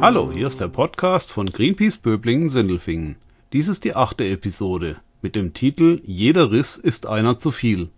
Hallo, 0.00 0.30
hier 0.32 0.46
ist 0.46 0.60
der 0.60 0.68
Podcast 0.68 1.32
von 1.32 1.50
Greenpeace 1.50 1.98
Böblingen-Sindelfingen. 1.98 3.16
Dies 3.52 3.66
ist 3.66 3.82
die 3.82 3.96
achte 3.96 4.24
Episode 4.24 4.96
mit 5.22 5.34
dem 5.34 5.54
Titel 5.54 6.00
Jeder 6.04 6.52
Riss 6.52 6.76
ist 6.76 7.06
einer 7.08 7.38
zu 7.38 7.50
viel. 7.50 7.88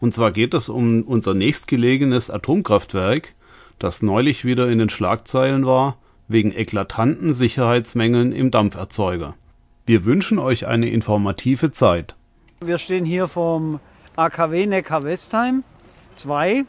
Und 0.00 0.14
zwar 0.14 0.32
geht 0.32 0.54
es 0.54 0.70
um 0.70 1.02
unser 1.02 1.34
nächstgelegenes 1.34 2.30
Atomkraftwerk, 2.30 3.34
das 3.78 4.00
neulich 4.00 4.46
wieder 4.46 4.70
in 4.70 4.78
den 4.78 4.88
Schlagzeilen 4.88 5.66
war, 5.66 5.98
wegen 6.26 6.52
eklatanten 6.52 7.34
Sicherheitsmängeln 7.34 8.32
im 8.32 8.50
Dampferzeuger. 8.50 9.34
Wir 9.84 10.06
wünschen 10.06 10.38
euch 10.38 10.66
eine 10.66 10.88
informative 10.88 11.70
Zeit. 11.70 12.16
Wir 12.64 12.78
stehen 12.78 13.04
hier 13.04 13.28
vom 13.28 13.78
AKW 14.16 14.66
Neckar-Westheim 14.66 15.64
2. 16.14 16.64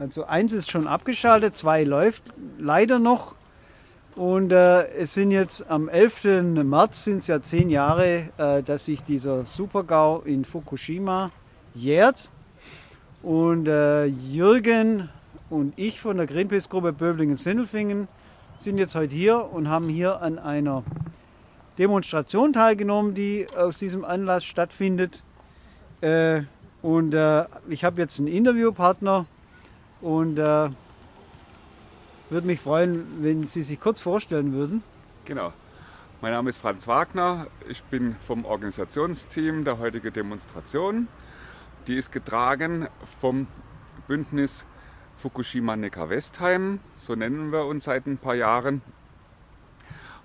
Also 0.00 0.24
eins 0.24 0.52
ist 0.52 0.72
schon 0.72 0.88
abgeschaltet, 0.88 1.56
zwei 1.56 1.84
läuft 1.84 2.24
leider 2.58 2.98
noch. 2.98 3.36
Und 4.16 4.50
äh, 4.50 4.88
es 4.92 5.12
sind 5.12 5.30
jetzt 5.30 5.70
am 5.70 5.90
11. 5.90 6.24
März 6.64 7.04
sind 7.04 7.18
es 7.18 7.26
ja 7.26 7.42
zehn 7.42 7.68
Jahre, 7.68 8.30
äh, 8.38 8.62
dass 8.62 8.86
sich 8.86 9.04
dieser 9.04 9.44
Supergau 9.44 10.22
in 10.22 10.46
Fukushima 10.46 11.30
jährt. 11.74 12.30
Und 13.22 13.68
äh, 13.68 14.06
Jürgen 14.06 15.10
und 15.50 15.74
ich 15.76 16.00
von 16.00 16.16
der 16.16 16.26
Greenpeace-Gruppe 16.26 16.94
Böblingen-Sindelfingen 16.94 18.08
sind 18.56 18.78
jetzt 18.78 18.94
heute 18.94 19.14
hier 19.14 19.52
und 19.52 19.68
haben 19.68 19.90
hier 19.90 20.22
an 20.22 20.38
einer 20.38 20.82
Demonstration 21.78 22.54
teilgenommen, 22.54 23.12
die 23.12 23.46
aus 23.54 23.78
diesem 23.78 24.02
Anlass 24.02 24.46
stattfindet. 24.46 25.22
Äh, 26.00 26.42
und 26.80 27.12
äh, 27.12 27.44
ich 27.68 27.84
habe 27.84 28.00
jetzt 28.00 28.18
einen 28.18 28.28
Interviewpartner 28.28 29.26
und 30.00 30.38
äh, 30.38 30.70
würde 32.30 32.46
mich 32.46 32.60
freuen, 32.60 33.22
wenn 33.22 33.46
Sie 33.46 33.62
sich 33.62 33.80
kurz 33.80 34.00
vorstellen 34.00 34.52
würden. 34.52 34.82
Genau. 35.24 35.52
Mein 36.20 36.32
Name 36.32 36.50
ist 36.50 36.56
Franz 36.56 36.88
Wagner. 36.88 37.46
Ich 37.68 37.82
bin 37.84 38.16
vom 38.16 38.44
Organisationsteam 38.44 39.64
der 39.64 39.78
heutigen 39.78 40.12
Demonstration. 40.12 41.08
Die 41.86 41.96
ist 41.96 42.10
getragen 42.10 42.88
vom 43.20 43.46
Bündnis 44.08 44.64
Fukushima 45.16 45.76
Neckar-Westheim. 45.76 46.80
So 46.98 47.14
nennen 47.14 47.52
wir 47.52 47.66
uns 47.66 47.84
seit 47.84 48.06
ein 48.06 48.18
paar 48.18 48.34
Jahren. 48.34 48.82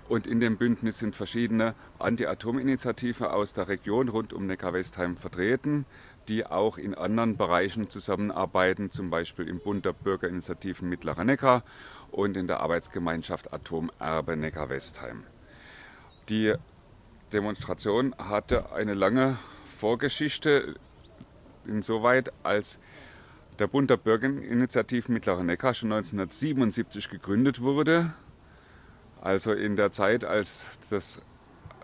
Und 0.08 0.26
in 0.26 0.40
dem 0.40 0.56
Bündnis 0.56 0.98
sind 0.98 1.14
verschiedene 1.14 1.74
Anti-Atom-Initiativen 1.98 3.28
aus 3.28 3.52
der 3.52 3.68
Region 3.68 4.08
rund 4.08 4.32
um 4.32 4.46
Neckar-Westheim 4.46 5.16
vertreten, 5.16 5.86
die 6.28 6.46
auch 6.46 6.78
in 6.78 6.94
anderen 6.94 7.36
Bereichen 7.36 7.90
zusammenarbeiten, 7.90 8.90
zum 8.90 9.10
Beispiel 9.10 9.48
im 9.48 9.60
Bund 9.60 9.84
der 9.84 9.92
Bürgerinitiativen 9.92 10.88
Mittlerer 10.88 11.24
Neckar 11.24 11.64
und 12.10 12.36
in 12.36 12.46
der 12.46 12.60
Arbeitsgemeinschaft 12.60 13.52
Atomerbe 13.52 14.36
Neckar-Westheim. 14.36 15.24
Die 16.28 16.54
Demonstration 17.32 18.14
hatte 18.18 18.72
eine 18.72 18.94
lange 18.94 19.38
Vorgeschichte, 19.64 20.76
insoweit 21.66 22.32
als 22.42 22.78
der 23.58 23.66
Bund 23.66 23.90
der 23.90 23.96
Bürgerinitiativen 23.96 25.14
Mittlerer 25.14 25.42
Neckar 25.42 25.74
schon 25.74 25.92
1977 25.92 27.10
gegründet 27.10 27.60
wurde 27.60 28.12
also 29.22 29.52
in 29.52 29.76
der 29.76 29.92
Zeit, 29.92 30.24
als 30.24 30.78
das, 30.90 31.22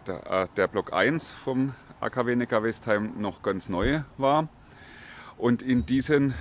der, 0.09 0.27
äh, 0.27 0.49
der 0.57 0.67
Block 0.67 0.93
1 0.93 1.31
vom 1.31 1.75
AKW 2.01 2.37
Neckar-Westheim 2.37 3.21
noch 3.21 3.43
ganz 3.43 3.69
neu 3.69 4.03
war. 4.17 4.49
Und 5.37 5.63
in 5.63 5.87
diesen 5.87 6.35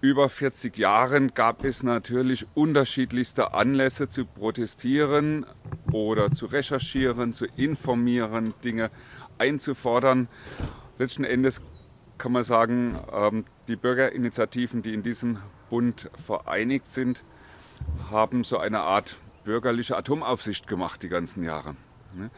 über 0.00 0.28
40 0.28 0.78
Jahren 0.78 1.34
gab 1.34 1.64
es 1.64 1.82
natürlich 1.82 2.46
unterschiedlichste 2.54 3.52
Anlässe 3.52 4.08
zu 4.08 4.24
protestieren 4.24 5.44
oder 5.92 6.32
zu 6.32 6.46
recherchieren, 6.46 7.32
zu 7.34 7.44
informieren, 7.56 8.54
Dinge 8.64 8.90
einzufordern. 9.36 10.28
Letzten 10.98 11.24
Endes 11.24 11.62
kann 12.16 12.32
man 12.32 12.44
sagen, 12.44 12.98
ähm, 13.12 13.44
die 13.68 13.76
Bürgerinitiativen, 13.76 14.82
die 14.82 14.94
in 14.94 15.02
diesem 15.02 15.38
Bund 15.68 16.10
vereinigt 16.14 16.90
sind, 16.90 17.24
haben 18.10 18.44
so 18.44 18.58
eine 18.58 18.80
Art 18.80 19.16
bürgerliche 19.44 19.96
Atomaufsicht 19.96 20.66
gemacht 20.66 21.02
die 21.02 21.08
ganzen 21.08 21.42
Jahre. 21.42 21.76
Ne? 22.14 22.30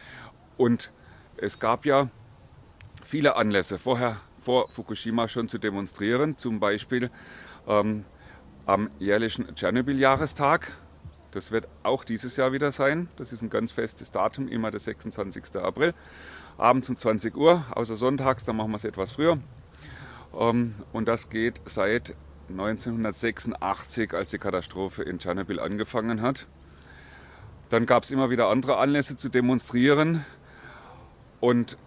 Und 0.57 0.93
es 1.37 1.59
gab 1.59 1.87
ja 1.87 2.09
viele 3.03 3.37
Anlässe 3.37 3.79
vorher, 3.79 4.21
vor 4.41 4.69
Fukushima 4.69 5.29
schon 5.29 5.49
zu 5.49 5.59
demonstrieren, 5.59 6.37
zum 6.37 6.61
Beispiel 6.61 7.11
ähm, 7.67 8.05
am 8.67 8.91
jährlichen 8.99 9.55
Tschernobyl-Jahrestag. 9.55 10.73
Das 11.31 11.51
wird 11.51 11.67
auch 11.83 12.05
dieses 12.05 12.37
Jahr 12.37 12.53
wieder 12.53 12.73
sein. 12.73 13.09
Das 13.17 13.33
ist 13.33 13.43
ein 13.43 13.51
ganz 13.51 13.73
festes 13.73 14.11
Datum, 14.11 14.49
immer 14.49 14.71
der 14.71 14.81
26. 14.81 15.57
April. 15.57 15.95
Abends 16.59 16.89
um 16.89 16.97
20 16.97 17.37
Uhr, 17.37 17.65
außer 17.71 17.97
sonntags, 17.97 18.45
dann 18.45 18.57
machen 18.57 18.71
wir 18.71 18.77
es 18.77 18.85
etwas 18.85 19.13
früher. 19.13 19.39
Ähm, 20.39 20.75
und 20.93 21.09
das 21.09 21.31
geht 21.31 21.61
seit 21.65 22.15
1986, 22.51 24.13
als 24.13 24.31
die 24.31 24.39
Katastrophe 24.39 25.03
in 25.03 25.19
Tschernobyl 25.19 25.59
angefangen 25.59 26.21
hat. 26.21 26.47
Dann 27.71 27.87
gab 27.87 28.03
es 28.03 28.11
immer 28.11 28.29
wieder 28.29 28.49
andere 28.49 28.77
Anlässe 28.77 29.17
zu 29.17 29.31
demonstrieren. 29.31 30.25
Und 31.41 31.79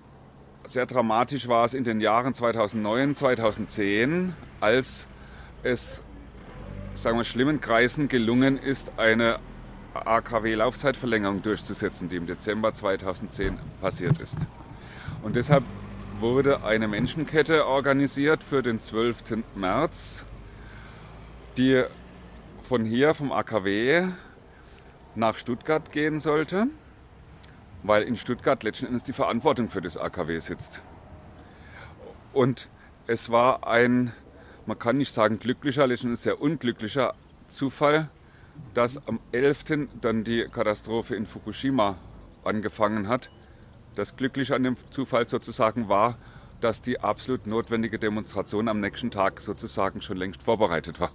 sehr 0.65 0.85
dramatisch 0.85 1.47
war 1.47 1.65
es 1.65 1.73
in 1.73 1.83
den 1.83 2.01
Jahren 2.01 2.33
2009, 2.33 3.15
2010, 3.15 4.33
als 4.59 5.07
es 5.63 6.03
sagen 6.95 7.17
wir, 7.17 7.23
schlimmen 7.23 7.61
Kreisen 7.61 8.07
gelungen 8.07 8.57
ist, 8.57 8.93
eine 8.97 9.39
AKW-Laufzeitverlängerung 9.93 11.41
durchzusetzen, 11.41 12.09
die 12.09 12.15
im 12.15 12.25
Dezember 12.25 12.73
2010 12.73 13.57
passiert 13.81 14.19
ist. 14.21 14.47
Und 15.21 15.35
deshalb 15.35 15.63
wurde 16.19 16.63
eine 16.63 16.87
Menschenkette 16.87 17.65
organisiert 17.65 18.43
für 18.43 18.61
den 18.61 18.79
12. 18.79 19.43
März, 19.55 20.25
die 21.57 21.83
von 22.61 22.85
hier, 22.85 23.13
vom 23.13 23.31
AKW, 23.31 24.07
nach 25.15 25.37
Stuttgart 25.37 25.91
gehen 25.91 26.19
sollte, 26.19 26.67
weil 27.87 28.03
in 28.03 28.17
Stuttgart 28.17 28.63
letzten 28.63 28.87
Endes 28.87 29.03
die 29.03 29.13
Verantwortung 29.13 29.67
für 29.67 29.81
das 29.81 29.97
AKW 29.97 30.39
sitzt. 30.39 30.81
Und 32.33 32.69
es 33.07 33.29
war 33.29 33.67
ein, 33.67 34.11
man 34.65 34.79
kann 34.79 34.97
nicht 34.97 35.13
sagen 35.13 35.39
glücklicher, 35.39 35.87
letzten 35.87 36.07
Endes 36.07 36.23
sehr 36.23 36.41
unglücklicher 36.41 37.13
Zufall, 37.47 38.09
dass 38.73 39.05
am 39.07 39.19
11. 39.31 39.87
dann 40.01 40.23
die 40.23 40.45
Katastrophe 40.51 41.15
in 41.15 41.25
Fukushima 41.25 41.97
angefangen 42.43 43.07
hat. 43.07 43.29
Das 43.95 44.15
Glückliche 44.15 44.55
an 44.55 44.63
dem 44.63 44.75
Zufall 44.91 45.27
sozusagen 45.29 45.87
war, 45.87 46.17
dass 46.61 46.81
die 46.81 46.99
absolut 46.99 47.47
notwendige 47.47 47.99
Demonstration 47.99 48.67
am 48.67 48.79
nächsten 48.79 49.11
Tag 49.11 49.41
sozusagen 49.41 50.01
schon 50.01 50.17
längst 50.17 50.43
vorbereitet 50.43 50.99
war. 50.99 51.11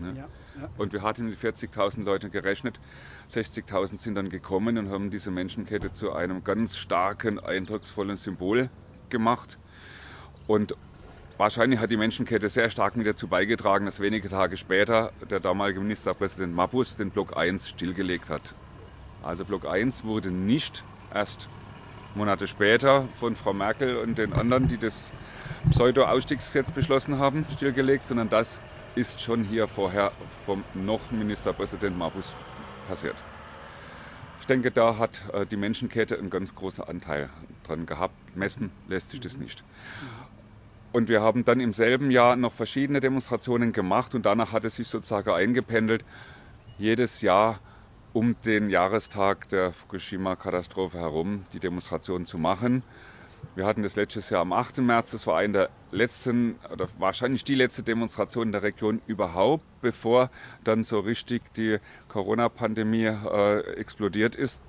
Ne? 0.00 0.14
Ja, 0.16 0.28
ja. 0.60 0.68
Und 0.78 0.92
wir 0.92 1.02
hatten 1.02 1.28
mit 1.28 1.38
40.000 1.38 2.04
Leuten 2.04 2.30
gerechnet. 2.30 2.80
60.000 3.28 3.98
sind 3.98 4.14
dann 4.14 4.28
gekommen 4.28 4.78
und 4.78 4.90
haben 4.90 5.10
diese 5.10 5.30
Menschenkette 5.30 5.92
zu 5.92 6.12
einem 6.12 6.42
ganz 6.44 6.76
starken, 6.76 7.38
eindrucksvollen 7.38 8.16
Symbol 8.16 8.70
gemacht. 9.08 9.58
Und 10.46 10.74
wahrscheinlich 11.36 11.80
hat 11.80 11.90
die 11.90 11.96
Menschenkette 11.96 12.48
sehr 12.48 12.70
stark 12.70 12.96
mit 12.96 13.06
dazu 13.06 13.28
beigetragen, 13.28 13.86
dass 13.86 14.00
wenige 14.00 14.28
Tage 14.28 14.56
später 14.56 15.12
der 15.30 15.40
damalige 15.40 15.80
Ministerpräsident 15.80 16.54
Mabus 16.54 16.96
den 16.96 17.10
Block 17.10 17.36
1 17.36 17.68
stillgelegt 17.68 18.30
hat. 18.30 18.54
Also 19.22 19.44
Block 19.44 19.66
1 19.66 20.04
wurde 20.04 20.30
nicht 20.30 20.82
erst 21.12 21.48
Monate 22.14 22.46
später 22.46 23.06
von 23.14 23.36
Frau 23.36 23.52
Merkel 23.52 23.96
und 23.96 24.18
den 24.18 24.32
anderen, 24.32 24.66
die 24.66 24.78
das 24.78 25.12
Pseudo-Ausstiegsgesetz 25.70 26.70
beschlossen 26.70 27.18
haben, 27.18 27.46
stillgelegt, 27.52 28.08
sondern 28.08 28.28
das 28.28 28.60
ist 28.94 29.20
schon 29.22 29.44
hier 29.44 29.68
vorher 29.68 30.12
vom 30.44 30.64
noch 30.74 31.10
Ministerpräsident 31.10 31.96
Mabus 31.96 32.34
passiert. 32.88 33.16
Ich 34.40 34.46
denke, 34.46 34.70
da 34.70 34.98
hat 34.98 35.22
äh, 35.32 35.46
die 35.46 35.56
Menschenkette 35.56 36.18
einen 36.18 36.30
ganz 36.30 36.54
großen 36.54 36.84
Anteil 36.84 37.30
dran 37.66 37.86
gehabt. 37.86 38.36
Messen 38.36 38.70
lässt 38.88 39.10
sich 39.10 39.20
das 39.20 39.36
nicht. 39.36 39.62
Und 40.92 41.08
wir 41.08 41.20
haben 41.20 41.44
dann 41.44 41.60
im 41.60 41.72
selben 41.72 42.10
Jahr 42.10 42.34
noch 42.34 42.52
verschiedene 42.52 42.98
Demonstrationen 42.98 43.72
gemacht 43.72 44.14
und 44.14 44.26
danach 44.26 44.52
hat 44.52 44.64
es 44.64 44.76
sich 44.76 44.88
sozusagen 44.88 45.30
eingependelt, 45.30 46.04
jedes 46.78 47.22
Jahr 47.22 47.60
um 48.12 48.34
den 48.44 48.70
Jahrestag 48.70 49.48
der 49.50 49.72
Fukushima-Katastrophe 49.72 50.98
herum 50.98 51.44
die 51.52 51.60
Demonstration 51.60 52.26
zu 52.26 52.38
machen. 52.38 52.82
Wir 53.60 53.66
hatten 53.66 53.82
das 53.82 53.94
letztes 53.94 54.30
Jahr 54.30 54.40
am 54.40 54.54
8. 54.54 54.78
März. 54.78 55.10
Das 55.10 55.26
war 55.26 55.36
eine 55.36 55.52
der 55.52 55.70
letzten 55.90 56.58
oder 56.72 56.88
wahrscheinlich 56.98 57.44
die 57.44 57.54
letzte 57.54 57.82
Demonstration 57.82 58.44
in 58.44 58.52
der 58.52 58.62
Region 58.62 59.02
überhaupt, 59.06 59.64
bevor 59.82 60.30
dann 60.64 60.82
so 60.82 61.00
richtig 61.00 61.42
die 61.58 61.76
Corona-Pandemie 62.08 63.04
äh, 63.04 63.60
explodiert 63.74 64.34
ist. 64.34 64.62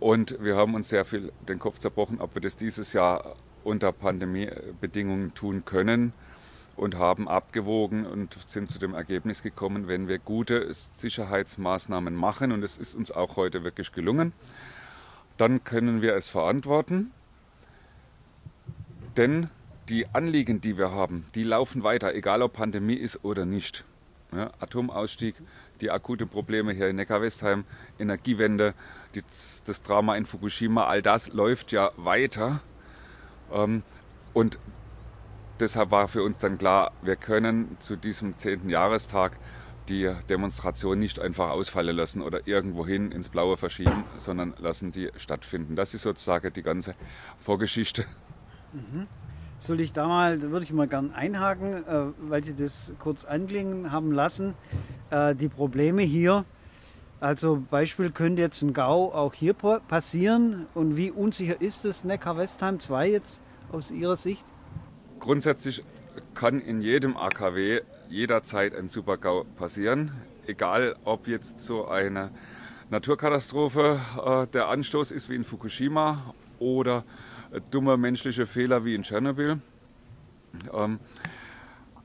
Und 0.00 0.36
wir 0.44 0.54
haben 0.54 0.74
uns 0.74 0.90
sehr 0.90 1.06
viel 1.06 1.32
den 1.48 1.58
Kopf 1.58 1.78
zerbrochen, 1.78 2.20
ob 2.20 2.34
wir 2.34 2.42
das 2.42 2.56
dieses 2.56 2.92
Jahr 2.92 3.36
unter 3.64 3.90
Pandemiebedingungen 3.90 5.32
tun 5.32 5.64
können. 5.64 6.12
und 6.76 6.96
haben 6.96 7.26
abgewogen 7.26 8.04
und 8.04 8.36
sind 8.48 8.70
zu 8.70 8.78
dem 8.78 8.92
Ergebnis 8.92 9.42
gekommen, 9.42 9.88
wenn 9.88 10.08
wir 10.08 10.18
gute 10.18 10.70
Sicherheitsmaßnahmen 10.94 12.14
machen, 12.14 12.52
und 12.52 12.62
es 12.62 12.76
ist 12.76 12.94
uns 12.94 13.10
auch 13.10 13.36
heute 13.36 13.64
wirklich 13.64 13.92
gelungen, 13.92 14.34
dann 15.38 15.64
können 15.64 16.02
wir 16.02 16.14
es 16.16 16.28
verantworten. 16.28 17.12
Denn 19.16 19.48
die 19.88 20.06
Anliegen, 20.12 20.60
die 20.60 20.78
wir 20.78 20.92
haben, 20.92 21.26
die 21.34 21.42
laufen 21.42 21.82
weiter, 21.82 22.14
egal 22.14 22.42
ob 22.42 22.52
Pandemie 22.54 22.94
ist 22.94 23.24
oder 23.24 23.44
nicht. 23.44 23.84
Ja, 24.32 24.52
Atomausstieg, 24.60 25.34
die 25.80 25.90
akuten 25.90 26.28
Probleme 26.28 26.72
hier 26.72 26.88
in 26.88 26.96
Neckar-Westheim, 26.96 27.64
Energiewende, 27.98 28.74
die, 29.14 29.22
das 29.22 29.82
Drama 29.82 30.14
in 30.16 30.24
Fukushima, 30.24 30.84
all 30.84 31.02
das 31.02 31.32
läuft 31.32 31.72
ja 31.72 31.90
weiter. 31.96 32.60
Ähm, 33.52 33.82
und 34.32 34.58
deshalb 35.58 35.90
war 35.90 36.06
für 36.06 36.22
uns 36.22 36.38
dann 36.38 36.58
klar, 36.58 36.92
wir 37.02 37.16
können 37.16 37.76
zu 37.80 37.96
diesem 37.96 38.38
10. 38.38 38.70
Jahrestag 38.70 39.36
die 39.88 40.08
Demonstration 40.28 41.00
nicht 41.00 41.18
einfach 41.18 41.50
ausfallen 41.50 41.96
lassen 41.96 42.22
oder 42.22 42.46
irgendwohin 42.46 43.10
ins 43.10 43.28
Blaue 43.28 43.56
verschieben, 43.56 44.04
sondern 44.18 44.54
lassen 44.58 44.92
die 44.92 45.10
stattfinden. 45.16 45.74
Das 45.74 45.94
ist 45.94 46.02
sozusagen 46.02 46.52
die 46.52 46.62
ganze 46.62 46.94
Vorgeschichte. 47.38 48.04
Mhm. 48.72 49.06
Soll 49.58 49.80
ich 49.80 49.92
da 49.92 50.08
mal, 50.08 50.40
würde 50.40 50.64
ich 50.64 50.72
mal 50.72 50.88
gern 50.88 51.12
einhaken, 51.12 51.86
äh, 51.86 52.06
weil 52.18 52.42
Sie 52.44 52.54
das 52.54 52.92
kurz 52.98 53.24
anklingen 53.24 53.92
haben 53.92 54.12
lassen. 54.12 54.54
Äh, 55.10 55.34
die 55.34 55.48
Probleme 55.48 56.02
hier, 56.02 56.44
also 57.20 57.62
Beispiel 57.70 58.10
könnte 58.10 58.40
jetzt 58.40 58.62
ein 58.62 58.72
GAU 58.72 59.12
auch 59.12 59.34
hier 59.34 59.52
passieren 59.52 60.66
und 60.72 60.96
wie 60.96 61.10
unsicher 61.10 61.60
ist 61.60 61.84
das 61.84 62.04
Neckar-Westheim 62.04 62.80
2 62.80 63.10
jetzt 63.10 63.40
aus 63.70 63.90
Ihrer 63.90 64.16
Sicht? 64.16 64.44
Grundsätzlich 65.18 65.84
kann 66.34 66.60
in 66.60 66.80
jedem 66.80 67.18
AKW 67.18 67.82
jederzeit 68.08 68.74
ein 68.74 68.88
Super-GAU 68.88 69.44
passieren, 69.56 70.12
egal 70.46 70.96
ob 71.04 71.28
jetzt 71.28 71.60
so 71.60 71.86
eine 71.86 72.30
Naturkatastrophe 72.88 74.00
äh, 74.24 74.46
der 74.48 74.68
Anstoß 74.68 75.10
ist 75.12 75.28
wie 75.28 75.36
in 75.36 75.44
Fukushima 75.44 76.34
oder 76.58 77.04
dumme 77.70 77.96
menschliche 77.96 78.46
Fehler 78.46 78.84
wie 78.84 78.94
in 78.94 79.02
Tschernobyl. 79.02 79.60
Ähm, 80.72 81.00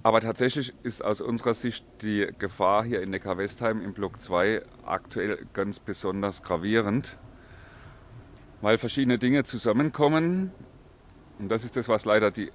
aber 0.04 0.22
tatsächlich 0.22 0.74
ist 0.84 1.04
aus 1.04 1.20
unserer 1.20 1.56
Sicht 1.56 1.84
die 2.02 2.28
Gefahr 2.38 2.84
hier 2.84 3.02
in 3.02 3.10
Neckar-Westheim 3.10 3.82
im 3.82 3.94
Block 3.94 4.22
2 4.22 4.62
aktuell 4.86 5.48
ganz 5.54 5.80
besonders 5.80 6.44
gravierend, 6.44 7.18
weil 8.62 8.78
verschiedene 8.78 9.18
Dinge 9.18 9.44
zusammenkommen. 9.46 10.52
Und 11.40 11.50
das 11.50 11.64
ist 11.64 11.76
das, 11.76 11.90
was 11.90 12.06
leider 12.06 12.30
die 12.30 12.52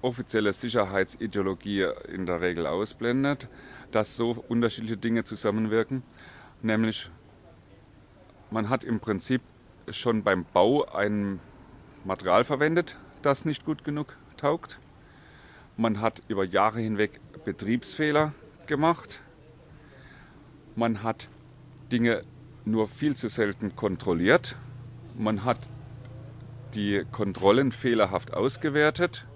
offizielle 0.00 0.52
Sicherheitsideologie 0.52 1.88
in 2.08 2.26
der 2.26 2.40
Regel 2.40 2.66
ausblendet, 2.66 3.48
dass 3.90 4.16
so 4.16 4.44
unterschiedliche 4.48 4.96
Dinge 4.96 5.24
zusammenwirken. 5.24 6.04
Nämlich, 6.62 7.10
man 8.52 8.68
hat 8.68 8.84
im 8.84 9.00
Prinzip 9.00 9.42
schon 9.90 10.22
beim 10.22 10.44
Bau 10.44 10.84
einen 10.84 11.40
Material 12.06 12.44
verwendet, 12.44 12.96
das 13.22 13.44
nicht 13.44 13.64
gut 13.64 13.82
genug 13.82 14.16
taugt. 14.36 14.78
Man 15.76 16.00
hat 16.00 16.22
über 16.28 16.44
Jahre 16.44 16.80
hinweg 16.80 17.20
Betriebsfehler 17.44 18.32
gemacht. 18.66 19.20
Man 20.76 21.02
hat 21.02 21.28
Dinge 21.90 22.22
nur 22.64 22.86
viel 22.86 23.16
zu 23.16 23.28
selten 23.28 23.74
kontrolliert. 23.74 24.54
Man 25.18 25.44
hat 25.44 25.58
die 26.74 27.04
Kontrollen 27.10 27.72
fehlerhaft 27.72 28.34
ausgewertet. 28.34 29.26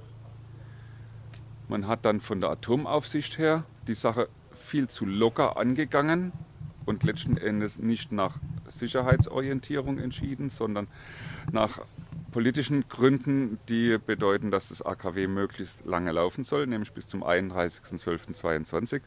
Man 1.68 1.88
hat 1.88 2.04
dann 2.04 2.20
von 2.20 2.40
der 2.40 2.50
Atomaufsicht 2.50 3.38
her 3.38 3.64
die 3.88 3.94
Sache 3.94 4.28
viel 4.52 4.88
zu 4.88 5.06
locker 5.06 5.56
angegangen 5.56 6.32
und 6.86 7.02
letzten 7.02 7.36
Endes 7.36 7.78
nicht 7.78 8.12
nach 8.12 8.36
Sicherheitsorientierung 8.68 9.98
entschieden, 9.98 10.50
sondern 10.50 10.86
nach 11.50 11.80
politischen 12.30 12.88
Gründen, 12.88 13.58
die 13.68 13.98
bedeuten, 13.98 14.50
dass 14.50 14.68
das 14.68 14.82
AKW 14.82 15.26
möglichst 15.26 15.84
lange 15.84 16.12
laufen 16.12 16.44
soll, 16.44 16.66
nämlich 16.66 16.92
bis 16.92 17.06
zum 17.06 17.22
31.12.22. 17.24 19.02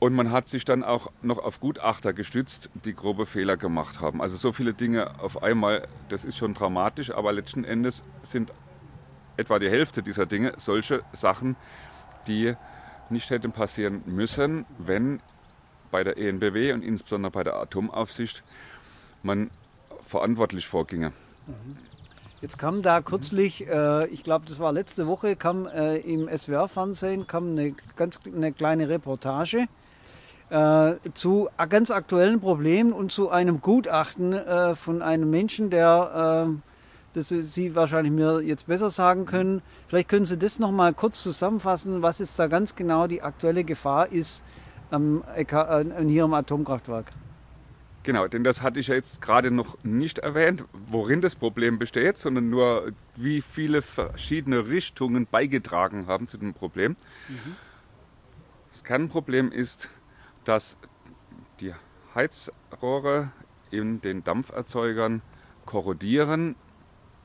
Und 0.00 0.14
man 0.14 0.30
hat 0.30 0.48
sich 0.48 0.64
dann 0.64 0.84
auch 0.84 1.10
noch 1.22 1.38
auf 1.38 1.58
Gutachter 1.58 2.12
gestützt, 2.12 2.70
die 2.84 2.94
grobe 2.94 3.26
Fehler 3.26 3.56
gemacht 3.56 4.00
haben. 4.00 4.22
Also 4.22 4.36
so 4.36 4.52
viele 4.52 4.72
Dinge 4.72 5.18
auf 5.20 5.42
einmal, 5.42 5.88
das 6.08 6.24
ist 6.24 6.36
schon 6.36 6.54
dramatisch, 6.54 7.10
aber 7.10 7.32
letzten 7.32 7.64
Endes 7.64 8.04
sind 8.22 8.52
etwa 9.36 9.58
die 9.58 9.68
Hälfte 9.68 10.02
dieser 10.02 10.26
Dinge 10.26 10.52
solche 10.56 11.02
Sachen, 11.12 11.56
die 12.28 12.54
nicht 13.10 13.30
hätten 13.30 13.52
passieren 13.52 14.02
müssen, 14.06 14.66
wenn 14.78 15.20
bei 15.90 16.04
der 16.04 16.18
ENBW 16.18 16.72
und 16.72 16.82
insbesondere 16.82 17.32
bei 17.32 17.42
der 17.42 17.56
Atomaufsicht 17.56 18.42
man 19.22 19.50
verantwortlich 20.02 20.66
vorginge. 20.66 21.12
Jetzt 22.40 22.56
kam 22.56 22.82
da 22.82 23.00
kürzlich, 23.00 23.66
äh, 23.66 24.06
ich 24.08 24.22
glaube, 24.22 24.44
das 24.46 24.60
war 24.60 24.72
letzte 24.72 25.08
Woche, 25.08 25.34
kam 25.34 25.66
äh, 25.66 25.96
im 25.98 26.28
SWR-Fernsehen 26.28 27.26
eine 27.28 27.74
ganz 27.96 28.20
eine 28.24 28.52
kleine 28.52 28.88
Reportage 28.88 29.66
äh, 30.50 30.94
zu 31.14 31.48
ganz 31.68 31.90
aktuellen 31.90 32.40
Problemen 32.40 32.92
und 32.92 33.10
zu 33.10 33.30
einem 33.30 33.60
Gutachten 33.60 34.32
äh, 34.32 34.76
von 34.76 35.02
einem 35.02 35.30
Menschen, 35.30 35.70
der 35.70 36.46
äh, 36.48 36.58
das 37.14 37.28
Sie 37.28 37.74
wahrscheinlich 37.74 38.12
mir 38.12 38.40
jetzt 38.40 38.68
besser 38.68 38.90
sagen 38.90 39.24
können. 39.24 39.62
Vielleicht 39.88 40.08
können 40.08 40.26
Sie 40.26 40.38
das 40.38 40.60
noch 40.60 40.70
mal 40.70 40.94
kurz 40.94 41.22
zusammenfassen, 41.22 42.02
was 42.02 42.20
jetzt 42.20 42.38
da 42.38 42.46
ganz 42.46 42.76
genau 42.76 43.08
die 43.08 43.22
aktuelle 43.22 43.64
Gefahr 43.64 44.12
ist 44.12 44.44
am, 44.90 45.24
äh, 45.34 45.44
hier 46.06 46.24
am 46.24 46.34
Atomkraftwerk. 46.34 47.06
Genau, 48.04 48.26
denn 48.28 48.44
das 48.44 48.62
hatte 48.62 48.80
ich 48.80 48.88
ja 48.88 48.94
jetzt 48.94 49.20
gerade 49.20 49.50
noch 49.50 49.82
nicht 49.82 50.18
erwähnt, 50.18 50.64
worin 50.72 51.20
das 51.20 51.34
Problem 51.34 51.78
besteht, 51.78 52.16
sondern 52.16 52.48
nur, 52.48 52.92
wie 53.16 53.42
viele 53.42 53.82
verschiedene 53.82 54.68
Richtungen 54.68 55.26
beigetragen 55.26 56.06
haben 56.06 56.28
zu 56.28 56.38
dem 56.38 56.54
Problem. 56.54 56.96
Mhm. 57.28 57.56
Das 58.72 58.84
Kernproblem 58.84 59.50
ist, 59.52 59.90
dass 60.44 60.78
die 61.60 61.74
Heizrohre 62.14 63.32
in 63.70 64.00
den 64.00 64.24
Dampferzeugern 64.24 65.20
korrodieren 65.66 66.54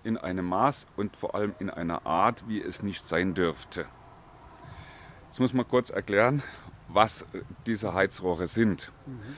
in 0.04 0.18
einem 0.18 0.48
Maß 0.48 0.88
und 0.98 1.16
vor 1.16 1.36
allem 1.36 1.54
in 1.60 1.70
einer 1.70 2.06
Art, 2.06 2.48
wie 2.48 2.62
es 2.62 2.84
nicht 2.84 3.06
sein 3.06 3.34
dürfte. 3.34 3.86
Jetzt 5.28 5.40
muss 5.40 5.54
man 5.54 5.68
kurz 5.68 5.90
erklären, 5.90 6.44
was 6.90 7.26
diese 7.66 7.94
Heizrohre 7.94 8.48
sind. 8.48 8.92
Mhm. 9.06 9.36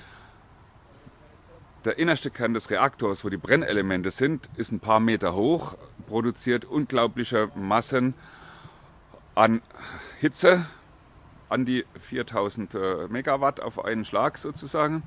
Der 1.85 1.99
innerste 1.99 2.31
Kern 2.31 2.55
des 2.55 2.71
Reaktors, 2.71 3.23
wo 3.23 3.29
die 3.29 3.37
Brennelemente 3.37 4.09
sind, 4.09 4.49
ist 4.55 4.71
ein 4.71 4.79
paar 4.79 4.99
Meter 4.99 5.35
hoch, 5.35 5.77
produziert 6.07 6.65
unglaubliche 6.65 7.51
Massen 7.53 8.15
an 9.35 9.61
Hitze, 10.19 10.65
an 11.47 11.63
die 11.63 11.85
4000 11.99 12.73
äh, 12.73 13.07
Megawatt 13.07 13.59
auf 13.59 13.85
einen 13.85 14.03
Schlag 14.03 14.39
sozusagen. 14.39 15.03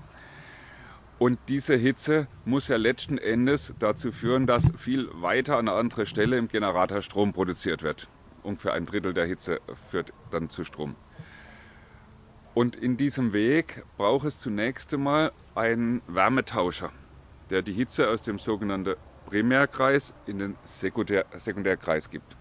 Und 1.19 1.41
diese 1.49 1.75
Hitze 1.75 2.29
muss 2.45 2.69
ja 2.69 2.77
letzten 2.77 3.19
Endes 3.19 3.75
dazu 3.81 4.13
führen, 4.13 4.47
dass 4.47 4.73
viel 4.77 5.09
weiter 5.15 5.57
an 5.57 5.69
einer 5.69 5.77
anderen 5.77 6.07
Stelle 6.07 6.39
im 6.39 6.47
Generator 6.47 7.03
Strom 7.03 7.33
produziert 7.33 7.83
wird. 7.83 8.07
Ungefähr 8.45 8.75
ein 8.75 8.87
Drittel 8.87 9.15
der 9.15 9.27
Hitze 9.27 9.61
führt 9.91 10.13
dann 10.31 10.49
zu 10.49 10.65
Strom. 10.65 10.95
Und 12.59 12.75
in 12.75 12.97
diesem 12.97 13.33
Weg 13.33 13.85
braucht 13.97 14.27
es 14.27 14.41
zunächst 14.41 14.93
einmal 14.93 15.31
einen 15.55 16.03
Wärmetauscher, 16.09 16.91
der 17.51 17.63
die 17.63 17.73
Hitze 17.73 18.09
aus 18.11 18.23
dem 18.23 18.41
sogenannten 18.41 18.97
Primärkreis 19.27 20.13
in 20.27 20.41
den 20.41 20.57
Sekundär 20.65 21.25
Sekundärkreis 21.37 22.11
gibt. 22.11 22.37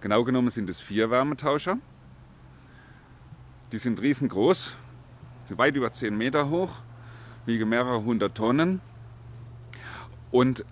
Genau 0.00 0.22
genommen 0.22 0.50
sind 0.50 0.70
es 0.70 0.80
vier 0.80 1.10
Wärmetauscher. 1.10 1.78
Die 3.72 3.78
sind 3.78 4.00
riesengroß, 4.00 4.76
weit 5.48 5.74
über 5.74 5.90
10 5.90 6.16
Meter 6.16 6.50
hoch, 6.50 6.76
wiegen 7.44 7.68
mehrere 7.68 8.04
hundert 8.04 8.36
Tonnen 8.36 8.80
und 10.30 10.64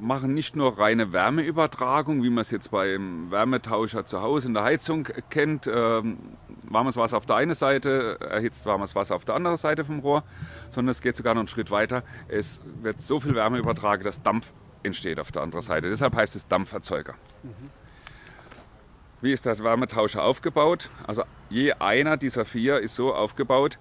machen 0.00 0.34
nicht 0.34 0.56
nur 0.56 0.78
reine 0.78 1.12
Wärmeübertragung, 1.12 2.22
wie 2.22 2.30
man 2.30 2.42
es 2.42 2.50
jetzt 2.50 2.70
beim 2.70 3.30
Wärmetauscher 3.30 4.04
zu 4.04 4.22
Hause 4.22 4.48
in 4.48 4.54
der 4.54 4.64
Heizung 4.64 5.08
kennt. 5.30 5.70
Ähm, 5.72 6.18
warmes 6.64 6.96
Wasser 6.96 7.16
auf 7.16 7.26
der 7.26 7.36
einen 7.36 7.54
Seite, 7.54 8.18
erhitzt 8.20 8.66
warmes 8.66 8.94
Wasser 8.94 9.14
auf 9.14 9.24
der 9.24 9.34
anderen 9.34 9.56
Seite 9.56 9.84
vom 9.84 10.00
Rohr, 10.00 10.24
sondern 10.70 10.90
es 10.90 11.00
geht 11.00 11.16
sogar 11.16 11.34
noch 11.34 11.40
einen 11.40 11.48
Schritt 11.48 11.70
weiter. 11.70 12.02
Es 12.28 12.62
wird 12.82 13.00
so 13.00 13.20
viel 13.20 13.34
Wärme 13.34 13.58
übertragen, 13.58 14.04
dass 14.04 14.22
Dampf 14.22 14.52
entsteht 14.82 15.18
auf 15.18 15.32
der 15.32 15.42
anderen 15.42 15.62
Seite. 15.62 15.88
Deshalb 15.88 16.14
heißt 16.14 16.36
es 16.36 16.48
Dampferzeuger. 16.48 17.14
Mhm. 17.42 17.70
Wie 19.22 19.32
ist 19.32 19.46
das 19.46 19.62
Wärmetauscher 19.62 20.22
aufgebaut? 20.22 20.90
Also 21.06 21.24
je 21.48 21.72
einer 21.72 22.16
dieser 22.16 22.44
vier 22.44 22.80
ist 22.80 22.94
so 22.94 23.14
aufgebaut, 23.14 23.78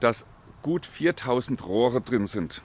dass 0.00 0.26
gut 0.62 0.86
4000 0.86 1.66
Rohre 1.66 2.00
drin 2.00 2.26
sind. 2.26 2.62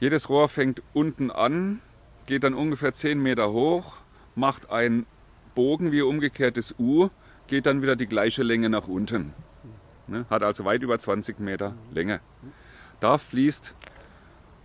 Jedes 0.00 0.28
Rohr 0.28 0.48
fängt 0.48 0.82
unten 0.92 1.30
an, 1.30 1.80
geht 2.26 2.44
dann 2.44 2.54
ungefähr 2.54 2.94
10 2.94 3.20
Meter 3.20 3.52
hoch, 3.52 3.98
macht 4.34 4.70
ein 4.70 5.06
Bogen 5.54 5.90
wie 5.90 6.02
umgekehrtes 6.02 6.74
U 6.78 7.10
geht 7.48 7.66
dann 7.66 7.82
wieder 7.82 7.96
die 7.96 8.06
gleiche 8.06 8.42
Länge 8.42 8.68
nach 8.68 8.86
unten. 8.86 9.34
Ne? 10.06 10.24
Hat 10.30 10.42
also 10.42 10.64
weit 10.64 10.82
über 10.82 10.98
20 10.98 11.40
Meter 11.40 11.74
Länge. 11.92 12.20
Da 13.00 13.18
fließt 13.18 13.74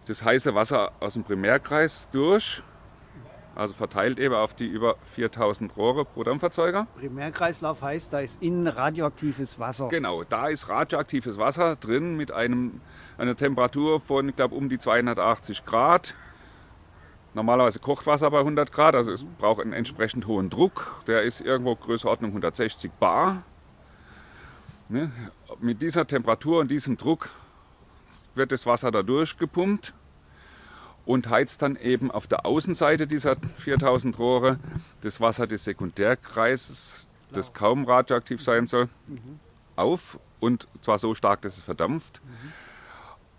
das 0.06 0.24
heiße 0.24 0.54
Wasser 0.54 0.92
aus 1.00 1.14
dem 1.14 1.24
Primärkreis 1.24 2.10
durch, 2.12 2.62
also 3.56 3.74
verteilt 3.74 4.20
eben 4.20 4.34
auf 4.34 4.56
die 4.56 4.66
über 4.66 4.96
4000 5.04 5.78
Rohre 5.78 6.06
pro 6.06 6.24
Dampferzeuger. 6.24 6.88
Primärkreislauf 6.98 7.82
heißt, 7.82 8.12
da 8.12 8.20
ist 8.20 8.42
innen 8.42 8.68
radioaktives 8.68 9.60
Wasser. 9.60 9.90
Genau, 9.90 10.24
da 10.24 10.48
ist 10.48 10.70
radioaktives 10.70 11.38
Wasser 11.38 11.76
drin 11.76 12.18
mit 12.18 12.32
einem, 12.32 12.82
einer 13.18 13.36
Temperatur 13.36 14.00
von, 14.00 14.30
ich 14.30 14.36
glaube, 14.36 14.56
um 14.56 14.70
die 14.70 14.80
280 14.80 15.66
Grad. 15.66 16.16
Normalerweise 17.36 17.80
kocht 17.80 18.08
Wasser 18.08 18.30
bei 18.32 18.40
100 18.40 18.72
Grad, 18.72 18.96
also 18.96 19.12
es 19.12 19.26
braucht 19.38 19.62
einen 19.62 19.74
entsprechend 19.74 20.26
hohen 20.28 20.50
Druck. 20.50 21.04
Der 21.08 21.24
ist 21.24 21.42
irgendwo 21.42 21.76
Größenordnung 21.76 22.32
160 22.32 22.92
Bar. 22.94 23.44
Ne? 24.90 25.12
Mit 25.60 25.82
dieser 25.82 26.08
Temperatur 26.08 26.60
und 26.60 26.70
diesem 26.70 26.98
Druck 26.98 27.30
wird 28.36 28.52
das 28.52 28.66
Wasser 28.66 28.90
da 28.90 29.04
durchgepumpt 29.04 29.94
und 31.06 31.30
heizt 31.30 31.62
dann 31.62 31.76
eben 31.76 32.12
auf 32.12 32.28
der 32.28 32.46
Außenseite 32.46 33.08
dieser 33.08 33.36
4000 33.58 34.18
Rohre 34.20 34.60
das 35.02 35.20
Wasser 35.20 35.48
des 35.48 35.64
Sekundärkreises, 35.64 37.08
das 37.32 37.54
kaum 37.54 37.86
radioaktiv 37.86 38.42
sein 38.42 38.68
soll, 38.68 38.90
auf 39.76 40.20
und 40.40 40.68
zwar 40.82 41.00
so 41.00 41.14
stark, 41.14 41.42
dass 41.42 41.58
es 41.58 41.64
verdampft. 41.64 42.22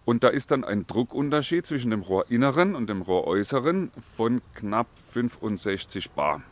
Und 0.05 0.23
da 0.23 0.29
ist 0.29 0.51
dann 0.51 0.65
ein 0.65 0.87
Druckunterschied 0.87 1.65
zwischen 1.65 1.91
dem 1.91 2.03
Rohrinneren 2.03 2.75
und 2.75 2.89
dem 2.89 3.01
Rohräußeren 3.01 3.91
von 3.99 4.43
knapp 4.55 4.87
65 5.13 6.11
Bar 6.11 6.43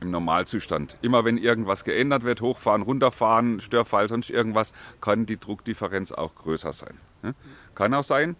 im 0.00 0.10
Normalzustand. 0.10 0.98
Immer 1.00 1.24
wenn 1.24 1.38
irgendwas 1.38 1.84
geändert 1.84 2.24
wird, 2.24 2.42
hochfahren, 2.42 2.82
runterfahren, 2.82 3.60
Störfall, 3.60 4.08
sonst 4.08 4.28
irgendwas, 4.28 4.74
kann 5.00 5.24
die 5.24 5.38
Druckdifferenz 5.38 6.12
auch 6.12 6.34
größer 6.34 6.74
sein. 6.74 6.98
Kann 7.74 7.94
auch 7.94 8.04
sein, 8.04 8.36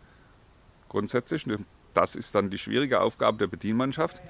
grundsätzlich, 0.91 1.47
das 1.95 2.15
ist 2.15 2.35
dann 2.35 2.51
die 2.51 2.59
schwierige 2.59 3.01
Aufgabe 3.01 3.39
der 3.39 3.47
Bedienmannschaft, 3.47 4.21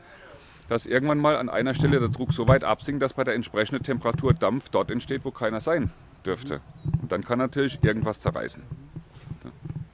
dass 0.68 0.86
irgendwann 0.86 1.18
mal 1.18 1.36
an 1.36 1.48
einer 1.48 1.74
Stelle 1.74 2.00
der 2.00 2.08
Druck 2.08 2.32
so 2.32 2.48
weit 2.48 2.64
absinkt, 2.64 3.02
dass 3.02 3.12
bei 3.12 3.24
der 3.24 3.34
entsprechenden 3.34 3.82
Temperatur 3.82 4.32
Dampf 4.32 4.68
dort 4.68 4.90
entsteht, 4.90 5.24
wo 5.24 5.30
keiner 5.30 5.60
sein 5.60 5.90
dürfte. 6.24 6.60
Und 7.02 7.12
dann 7.12 7.24
kann 7.24 7.38
natürlich 7.38 7.82
irgendwas 7.82 8.20
zerreißen. 8.20 8.62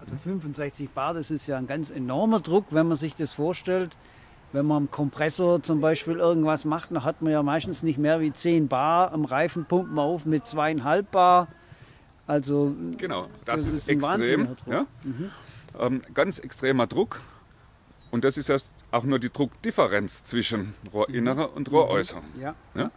Also 0.00 0.17
65 0.17 0.91
Bar, 0.91 1.15
das 1.15 1.31
ist 1.31 1.47
ja 1.47 1.59
ein 1.59 1.67
ganz 1.67 1.91
enormer 1.91 2.41
Druck, 2.41 2.67
wenn 2.71 2.87
man 2.87 2.97
sich 2.97 3.15
das 3.15 3.33
vorstellt. 3.33 3.97
Wenn 4.53 4.67
man 4.67 4.79
am 4.79 4.91
Kompressor 4.91 5.62
zum 5.62 5.81
Beispiel 5.81 6.17
irgendwas 6.17 6.65
macht, 6.65 6.91
dann 6.91 7.05
hat 7.05 7.23
man 7.23 7.31
ja 7.33 7.43
meistens 7.43 7.85
nicht 7.85 7.99
mehr 7.99 8.21
wie 8.21 8.33
10 8.33 8.67
Bar. 8.67 9.12
Am 9.12 9.25
Reifen 9.25 9.65
pumpt 9.65 9.93
man 9.93 10.05
auf 10.05 10.27
mit 10.27 10.47
zweieinhalb 10.47 11.11
Bar. 11.12 11.49
Also 12.27 12.75
Genau, 12.97 13.29
das, 13.45 13.65
Das 13.65 13.75
ist, 13.75 13.89
ist 13.89 13.91
ein 13.91 14.19
extrem. 14.19 14.57
Ja? 14.67 14.87
Ähm, 15.79 16.03
ganz 16.15 16.39
extremer 16.39 16.87
Druck. 16.89 17.21
Und 18.11 18.25
das 18.25 18.37
ist 18.37 18.49
ja 18.49 18.57
auch 18.90 19.05
nur 19.05 19.19
die 19.19 19.31
Druckdifferenz 19.31 20.25
zwischen 20.25 20.75
Rohrinnerer 20.93 21.55
und 21.55 21.71
Rohräußer. 21.71 22.21
ja, 22.75 22.90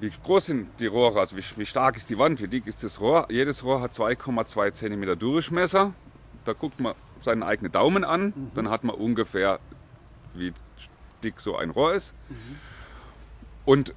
Wie 0.00 0.10
groß 0.10 0.46
sind 0.46 0.80
die 0.80 0.86
Rohre, 0.86 1.20
also 1.20 1.36
wie, 1.36 1.44
wie 1.56 1.66
stark 1.66 1.96
ist 1.96 2.08
die 2.08 2.18
Wand, 2.18 2.40
wie 2.40 2.48
dick 2.48 2.66
ist 2.66 2.82
das 2.82 3.00
Rohr? 3.00 3.26
Jedes 3.30 3.62
Rohr 3.64 3.80
hat 3.82 3.92
2,2 3.92 4.72
cm 4.72 5.18
Durchmesser. 5.18 5.92
Da 6.44 6.54
guckt 6.54 6.80
man 6.80 6.94
seinen 7.20 7.42
eigenen 7.42 7.70
Daumen 7.70 8.02
an, 8.02 8.32
dann 8.54 8.68
hat 8.70 8.82
man 8.82 8.96
ungefähr, 8.96 9.60
wie 10.34 10.52
dick 11.22 11.38
so 11.38 11.56
ein 11.56 11.70
Rohr 11.70 11.94
ist. 11.94 12.14
Und 13.64 13.94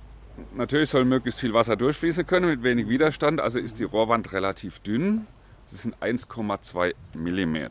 natürlich 0.53 0.89
soll 0.89 1.05
möglichst 1.05 1.39
viel 1.39 1.53
Wasser 1.53 1.75
durchfließen 1.75 2.27
können 2.27 2.47
mit 2.47 2.61
wenig 2.61 2.87
Widerstand, 2.87 3.41
also 3.41 3.57
ist 3.57 3.79
die 3.79 3.85
Rohrwand 3.85 4.31
relativ 4.33 4.79
dünn. 4.81 5.25
Das 5.71 5.81
sind 5.81 5.95
1,2 5.97 6.93
mm 7.15 7.67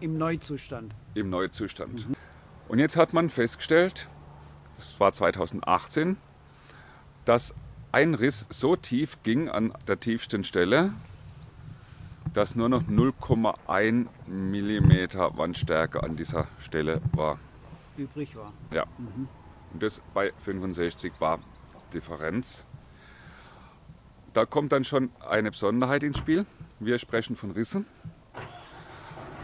im 0.00 0.18
Neuzustand. 0.18 0.94
im 1.14 1.30
Neuzustand. 1.30 2.06
Und 2.68 2.78
jetzt 2.78 2.96
hat 2.96 3.12
man 3.12 3.28
festgestellt, 3.28 4.08
das 4.76 4.98
war 5.00 5.12
2018, 5.12 6.16
dass 7.24 7.54
ein 7.92 8.14
Riss 8.14 8.46
so 8.50 8.76
tief 8.76 9.22
ging 9.22 9.48
an 9.48 9.72
der 9.86 9.98
tiefsten 9.98 10.44
Stelle, 10.44 10.92
dass 12.34 12.54
nur 12.54 12.68
noch 12.68 12.82
0,1 12.82 14.06
mm 14.26 15.36
Wandstärke 15.38 16.02
an 16.02 16.16
dieser 16.16 16.46
Stelle 16.60 17.00
war. 17.12 17.38
Übrig 17.96 18.36
war. 18.36 18.52
Ja. 18.72 18.84
Und 19.72 19.82
das 19.82 20.02
bei 20.14 20.32
65 20.36 21.14
Bar 21.14 21.40
Differenz. 21.92 22.64
Da 24.34 24.44
kommt 24.44 24.72
dann 24.72 24.84
schon 24.84 25.10
eine 25.26 25.50
Besonderheit 25.50 26.02
ins 26.02 26.18
Spiel. 26.18 26.44
Wir 26.80 26.98
sprechen 26.98 27.34
von 27.34 27.50
Rissen. 27.50 27.86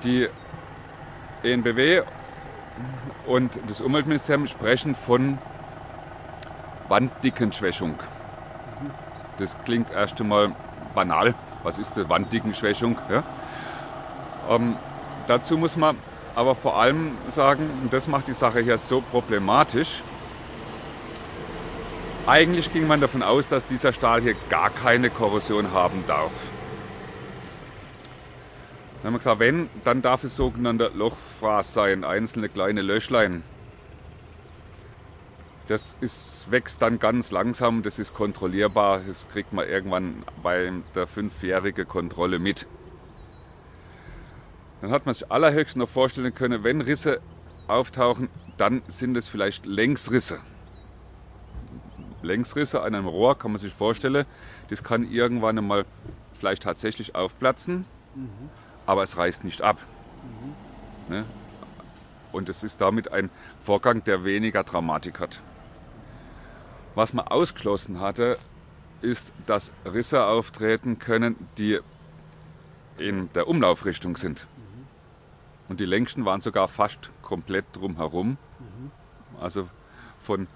Die 0.04 0.28
ENBW 1.42 2.02
und 3.26 3.58
das 3.68 3.80
Umweltministerium 3.80 4.46
sprechen 4.46 4.94
von 4.94 5.38
Wanddickenschwächung. 6.88 7.94
Das 9.38 9.56
klingt 9.64 9.90
erst 9.90 10.20
einmal 10.20 10.52
banal. 10.94 11.34
Was 11.62 11.78
ist 11.78 11.96
die 11.96 12.08
Wanddickenschwächung? 12.08 12.98
Ja? 13.10 13.24
Ähm, 14.50 14.76
dazu 15.26 15.56
muss 15.56 15.76
man 15.76 15.96
aber 16.34 16.54
vor 16.54 16.78
allem 16.78 17.16
sagen, 17.28 17.70
und 17.82 17.92
das 17.92 18.06
macht 18.06 18.28
die 18.28 18.34
Sache 18.34 18.60
hier 18.60 18.76
so 18.76 19.00
problematisch, 19.00 20.02
eigentlich 22.26 22.72
ging 22.72 22.86
man 22.86 23.00
davon 23.00 23.22
aus, 23.22 23.48
dass 23.48 23.66
dieser 23.66 23.92
Stahl 23.92 24.20
hier 24.22 24.34
gar 24.48 24.70
keine 24.70 25.10
Korrosion 25.10 25.72
haben 25.72 26.04
darf. 26.06 26.32
Dann 29.04 29.08
haben 29.08 29.16
wir 29.16 29.18
gesagt, 29.18 29.40
wenn, 29.40 29.68
dann 29.84 30.00
darf 30.00 30.24
es 30.24 30.34
sogenannter 30.34 30.88
Lochfraß 30.88 31.74
sein, 31.74 32.04
einzelne 32.04 32.48
kleine 32.48 32.80
Löchlein. 32.80 33.42
Das 35.66 35.98
ist, 36.00 36.50
wächst 36.50 36.80
dann 36.80 36.98
ganz 36.98 37.30
langsam, 37.30 37.82
das 37.82 37.98
ist 37.98 38.14
kontrollierbar, 38.14 39.02
das 39.06 39.28
kriegt 39.28 39.52
man 39.52 39.68
irgendwann 39.68 40.22
bei 40.42 40.72
der 40.94 41.06
fünfjährigen 41.06 41.86
Kontrolle 41.86 42.38
mit. 42.38 42.66
Dann 44.80 44.90
hat 44.90 45.04
man 45.04 45.12
sich 45.14 45.30
allerhöchstens 45.30 45.80
noch 45.80 45.88
vorstellen 45.90 46.34
können, 46.34 46.64
wenn 46.64 46.80
Risse 46.80 47.20
auftauchen, 47.68 48.30
dann 48.56 48.80
sind 48.88 49.18
es 49.18 49.28
vielleicht 49.28 49.66
Längsrisse. 49.66 50.40
Längsrisse 52.22 52.80
an 52.80 52.94
einem 52.94 53.06
Rohr 53.06 53.36
kann 53.36 53.52
man 53.52 53.60
sich 53.60 53.74
vorstellen, 53.74 54.24
das 54.70 54.82
kann 54.82 55.06
irgendwann 55.10 55.58
einmal 55.58 55.84
vielleicht 56.32 56.62
tatsächlich 56.62 57.14
aufplatzen, 57.14 57.84
aber 58.86 59.02
es 59.02 59.16
reißt 59.16 59.44
nicht 59.44 59.62
ab. 59.62 59.78
Ne? 61.08 61.24
Und 62.32 62.48
es 62.48 62.64
ist 62.64 62.80
damit 62.80 63.12
ein 63.12 63.30
Vorgang, 63.60 64.02
der 64.04 64.24
weniger 64.24 64.64
Dramatik 64.64 65.20
hat. 65.20 65.40
Was 66.94 67.12
man 67.12 67.26
ausgeschlossen 67.28 68.00
hatte, 68.00 68.38
ist, 69.00 69.32
dass 69.46 69.72
Risse 69.84 70.24
auftreten 70.24 70.98
können, 70.98 71.36
die 71.58 71.78
in 72.98 73.28
der 73.34 73.48
Umlaufrichtung 73.48 74.16
sind. 74.16 74.46
Und 75.68 75.80
die 75.80 75.86
längsten 75.86 76.24
waren 76.24 76.40
sogar 76.40 76.68
fast 76.68 77.10
komplett 77.22 77.64
drumherum. 77.72 78.36
Also 79.40 79.68
von 80.18 80.46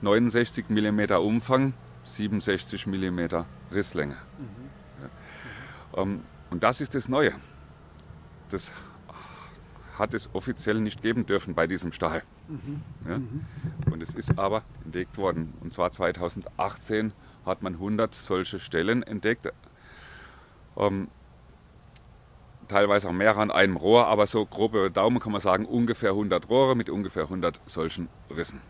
69 0.00 0.68
mm 0.68 1.00
Umfang, 1.12 1.74
67 2.04 2.86
mm 2.86 3.20
Risslänge. 3.72 4.16
Ähm, 5.96 6.22
Und 6.50 6.62
das 6.62 6.80
ist 6.80 6.94
das 6.94 7.08
Neue. 7.08 7.32
Das 8.52 8.72
hat 9.98 10.14
es 10.14 10.34
offiziell 10.34 10.80
nicht 10.80 11.02
geben 11.02 11.26
dürfen 11.26 11.54
bei 11.54 11.66
diesem 11.66 11.92
Stahl. 11.92 12.22
Ja? 13.08 13.20
Und 13.90 14.02
es 14.02 14.14
ist 14.14 14.38
aber 14.38 14.62
entdeckt 14.84 15.16
worden. 15.18 15.54
Und 15.60 15.72
zwar 15.72 15.90
2018 15.90 17.12
hat 17.44 17.62
man 17.62 17.74
100 17.74 18.14
solche 18.14 18.58
Stellen 18.58 19.02
entdeckt. 19.02 19.52
Ähm, 20.76 21.08
teilweise 22.68 23.08
auch 23.08 23.12
mehrere 23.12 23.40
an 23.40 23.50
einem 23.50 23.76
Rohr, 23.76 24.06
aber 24.06 24.26
so 24.26 24.46
grob 24.46 24.72
über 24.72 24.88
den 24.88 24.94
Daumen 24.94 25.20
kann 25.20 25.32
man 25.32 25.40
sagen, 25.40 25.66
ungefähr 25.66 26.10
100 26.10 26.48
Rohre 26.48 26.74
mit 26.74 26.88
ungefähr 26.88 27.24
100 27.24 27.60
solchen 27.66 28.08
Rissen. 28.30 28.60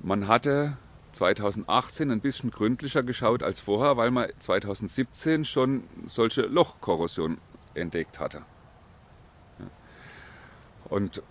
Man 0.00 0.28
hatte 0.28 0.76
2018 1.12 2.10
ein 2.10 2.20
bisschen 2.20 2.50
gründlicher 2.50 3.02
geschaut 3.02 3.42
als 3.42 3.60
vorher, 3.60 3.96
weil 3.96 4.10
man 4.10 4.28
2017 4.38 5.44
schon 5.44 5.84
solche 6.06 6.42
Lochkorrosion 6.42 7.38
entdeckt 7.74 8.20
hatte. 8.20 8.42
Und 10.84 11.22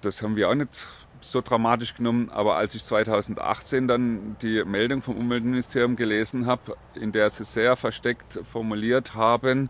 das 0.00 0.22
haben 0.22 0.36
wir 0.36 0.48
auch 0.48 0.54
nicht 0.54 0.86
so 1.20 1.40
dramatisch 1.40 1.94
genommen, 1.96 2.30
aber 2.30 2.56
als 2.56 2.74
ich 2.74 2.84
2018 2.84 3.88
dann 3.88 4.36
die 4.40 4.64
Meldung 4.64 5.02
vom 5.02 5.16
Umweltministerium 5.16 5.96
gelesen 5.96 6.46
habe, 6.46 6.76
in 6.94 7.10
der 7.12 7.28
sie 7.30 7.44
sehr 7.44 7.74
versteckt 7.76 8.40
formuliert 8.44 9.14
haben, 9.14 9.68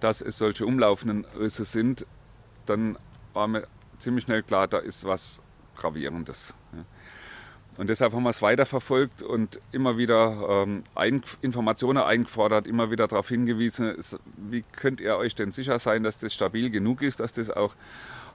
dass 0.00 0.20
es 0.20 0.36
solche 0.36 0.66
umlaufenden 0.66 1.24
Risse 1.38 1.64
sind, 1.64 2.06
dann 2.66 2.98
war 3.32 3.48
mir 3.48 3.66
ziemlich 3.98 4.24
schnell 4.24 4.42
klar, 4.42 4.68
da 4.68 4.78
ist 4.78 5.04
was 5.04 5.40
Gravierendes. 5.76 6.54
Und 7.78 7.88
deshalb 7.88 8.12
haben 8.12 8.22
wir 8.22 8.30
es 8.30 8.42
weiterverfolgt 8.42 9.22
und 9.22 9.58
immer 9.72 9.96
wieder 9.96 10.64
ähm, 10.66 10.82
Informationen 11.40 12.02
eingefordert, 12.02 12.66
immer 12.66 12.90
wieder 12.90 13.08
darauf 13.08 13.28
hingewiesen, 13.28 13.94
wie 14.36 14.62
könnt 14.72 15.00
ihr 15.00 15.16
euch 15.16 15.34
denn 15.34 15.52
sicher 15.52 15.78
sein, 15.78 16.02
dass 16.02 16.18
das 16.18 16.34
stabil 16.34 16.68
genug 16.68 17.00
ist, 17.00 17.20
dass 17.20 17.32
das 17.32 17.48
auch 17.48 17.74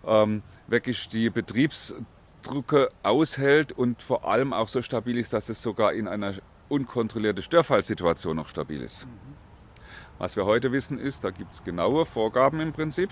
ähm, 0.07 0.41
wirklich 0.67 1.07
die 1.09 1.29
Betriebsdrucke 1.29 2.89
aushält 3.03 3.73
und 3.73 4.01
vor 4.01 4.27
allem 4.27 4.53
auch 4.53 4.69
so 4.69 4.81
stabil 4.81 5.17
ist, 5.17 5.33
dass 5.33 5.49
es 5.49 5.61
sogar 5.61 5.93
in 5.93 6.07
einer 6.07 6.33
unkontrollierten 6.67 7.43
Störfallsituation 7.43 8.35
noch 8.35 8.47
stabil 8.47 8.81
ist. 8.81 9.05
Was 10.17 10.35
wir 10.35 10.45
heute 10.45 10.71
wissen 10.71 10.99
ist, 10.99 11.23
da 11.23 11.29
gibt 11.29 11.53
es 11.53 11.63
genaue 11.63 12.05
Vorgaben 12.05 12.59
im 12.59 12.73
Prinzip. 12.73 13.11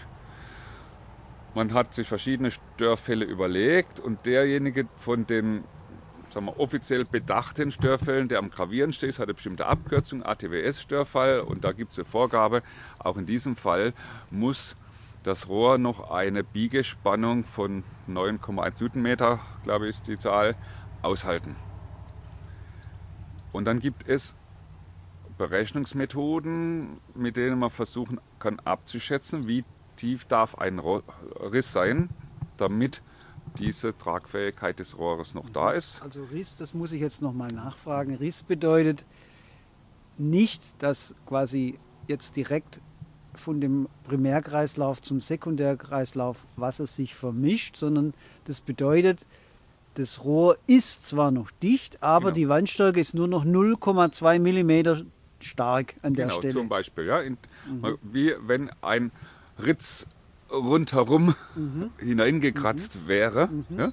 Man 1.53 1.73
hat 1.73 1.93
sich 1.93 2.07
verschiedene 2.07 2.49
Störfälle 2.49 3.25
überlegt 3.25 3.99
und 3.99 4.25
derjenige 4.25 4.87
von 4.97 5.27
den 5.27 5.63
sagen 6.35 6.47
wir, 6.47 6.59
offiziell 6.59 7.05
bedachten 7.05 7.71
Störfällen, 7.71 8.27
der 8.27 8.39
am 8.39 8.49
gravierendsten 8.49 9.07
ist, 9.07 9.19
hat 9.19 9.27
eine 9.27 9.35
bestimmte 9.35 9.67
Abkürzung, 9.67 10.21
ATWS-Störfall. 10.21 11.39
Und 11.39 11.63
da 11.63 11.71
gibt 11.71 11.93
es 11.93 11.97
eine 11.97 12.03
Vorgabe, 12.03 12.61
auch 12.99 13.17
in 13.17 13.25
diesem 13.25 13.55
Fall 13.55 13.93
muss 14.31 14.75
das 15.23 15.47
Rohr 15.47 15.77
noch 15.77 16.11
eine 16.11 16.43
Biegespannung 16.43 17.45
von 17.45 17.85
9,1 18.09 18.81
Newtonmeter, 18.81 19.39
glaube 19.63 19.87
ich, 19.87 19.95
ist 19.95 20.07
die 20.09 20.17
Zahl, 20.17 20.55
aushalten. 21.01 21.55
Und 23.53 23.63
dann 23.63 23.79
gibt 23.79 24.07
es 24.09 24.35
Berechnungsmethoden, 25.37 26.99
mit 27.13 27.37
denen 27.37 27.59
man 27.59 27.69
versuchen 27.69 28.19
kann 28.39 28.59
abzuschätzen, 28.59 29.47
wie 29.47 29.63
tief 29.95 30.25
darf 30.25 30.55
ein 30.55 30.79
Riss 30.79 31.71
sein, 31.71 32.09
damit 32.57 33.01
diese 33.59 33.97
Tragfähigkeit 33.97 34.79
des 34.79 34.97
Rohres 34.97 35.33
noch 35.33 35.49
da 35.49 35.71
ist. 35.71 36.01
Also 36.01 36.23
Riss, 36.23 36.57
das 36.57 36.73
muss 36.73 36.91
ich 36.91 37.01
jetzt 37.01 37.21
nochmal 37.21 37.49
nachfragen. 37.49 38.15
Riss 38.15 38.43
bedeutet 38.43 39.05
nicht, 40.17 40.61
dass 40.81 41.15
quasi 41.25 41.77
jetzt 42.07 42.35
direkt 42.35 42.79
von 43.33 43.59
dem 43.59 43.89
Primärkreislauf 44.05 45.01
zum 45.01 45.21
Sekundärkreislauf 45.21 46.45
Wasser 46.55 46.85
sich 46.85 47.15
vermischt, 47.15 47.75
sondern 47.75 48.13
das 48.45 48.61
bedeutet, 48.61 49.25
das 49.95 50.23
Rohr 50.23 50.57
ist 50.67 51.05
zwar 51.05 51.31
noch 51.31 51.51
dicht, 51.51 52.03
aber 52.03 52.25
genau. 52.25 52.35
die 52.35 52.49
Wandstärke 52.49 52.99
ist 52.99 53.13
nur 53.13 53.27
noch 53.27 53.45
0,2 53.45 54.39
mm 54.39 55.07
stark 55.39 55.95
an 56.01 56.13
der 56.13 56.27
genau, 56.27 56.37
Stelle. 56.37 56.53
Zum 56.53 56.69
Beispiel, 56.69 57.05
ja. 57.05 57.21
In, 57.21 57.37
mhm. 57.69 57.97
Wie 58.01 58.33
wenn 58.45 58.69
ein 58.81 59.11
Ritz 59.63 60.07
rundherum 60.51 61.35
mhm. 61.55 61.91
hineingekratzt 61.99 62.95
mhm. 62.95 63.07
wäre. 63.07 63.47
Mhm. 63.47 63.79
Ja? 63.79 63.91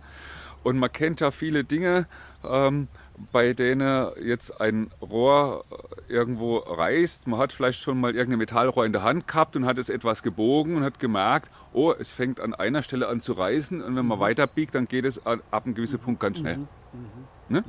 Und 0.62 0.78
man 0.78 0.92
kennt 0.92 1.20
ja 1.20 1.30
viele 1.30 1.64
Dinge, 1.64 2.06
ähm, 2.44 2.88
bei 3.30 3.52
denen 3.52 4.08
jetzt 4.22 4.60
ein 4.60 4.90
Rohr 5.00 5.64
irgendwo 6.08 6.58
reißt. 6.58 7.26
Man 7.26 7.38
hat 7.38 7.52
vielleicht 7.52 7.80
schon 7.80 8.00
mal 8.00 8.14
irgendein 8.14 8.38
Metallrohr 8.38 8.86
in 8.86 8.92
der 8.92 9.02
Hand 9.02 9.26
gehabt 9.26 9.56
und 9.56 9.66
hat 9.66 9.78
es 9.78 9.88
etwas 9.88 10.22
gebogen 10.22 10.76
und 10.76 10.84
hat 10.84 10.98
gemerkt, 10.98 11.50
oh, 11.72 11.92
es 11.98 12.12
fängt 12.12 12.40
an 12.40 12.54
einer 12.54 12.82
Stelle 12.82 13.08
an 13.08 13.20
zu 13.20 13.32
reißen 13.32 13.82
und 13.82 13.96
wenn 13.96 14.06
man 14.06 14.18
mhm. 14.18 14.22
weiter 14.22 14.46
biegt, 14.46 14.74
dann 14.74 14.88
geht 14.88 15.04
es 15.04 15.24
ab 15.26 15.40
einem 15.52 15.74
gewissen 15.74 15.98
Punkt 15.98 16.20
ganz 16.20 16.38
schnell. 16.38 16.58
Mhm. 16.58 16.68
Mhm. 16.92 17.06
Ne? 17.48 17.64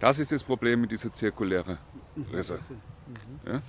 Das 0.00 0.18
ist 0.18 0.32
das 0.32 0.42
Problem 0.42 0.80
mit 0.80 0.92
dieser 0.92 1.12
zirkulären 1.12 1.78
Risse. 2.32 2.58
Ja? 3.46 3.62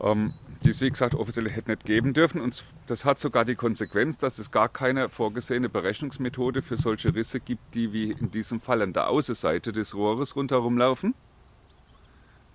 Ähm, 0.00 0.34
die 0.64 0.70
es 0.70 0.80
wie 0.80 0.90
gesagt 0.90 1.14
offiziell 1.14 1.48
hätte 1.50 1.70
nicht 1.70 1.84
geben 1.84 2.12
dürfen. 2.12 2.40
Und 2.40 2.62
das 2.86 3.04
hat 3.04 3.18
sogar 3.18 3.44
die 3.44 3.54
Konsequenz, 3.54 4.18
dass 4.18 4.38
es 4.38 4.50
gar 4.50 4.68
keine 4.68 5.08
vorgesehene 5.08 5.68
Berechnungsmethode 5.68 6.62
für 6.62 6.76
solche 6.76 7.14
Risse 7.14 7.40
gibt, 7.40 7.74
die 7.74 7.92
wie 7.92 8.12
in 8.12 8.30
diesem 8.30 8.60
Fall 8.60 8.82
an 8.82 8.92
der 8.92 9.08
Außenseite 9.08 9.72
des 9.72 9.94
Rohres 9.94 10.36
rundherum 10.36 10.76
laufen. 10.78 11.14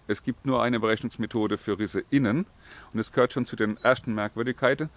Es 0.08 0.24
gibt 0.24 0.46
nur 0.46 0.62
eine 0.62 0.80
Berechnungsmethode 0.80 1.58
für 1.58 1.80
Risse 1.80 2.04
innen. 2.10 2.46
Und 2.92 3.00
es 3.00 3.14
gehört 3.14 3.34
schon 3.34 3.46
zu 3.46 3.56
den 3.56 3.78
ersten 3.78 4.14
Merkwürdigkeiten, 4.14 4.90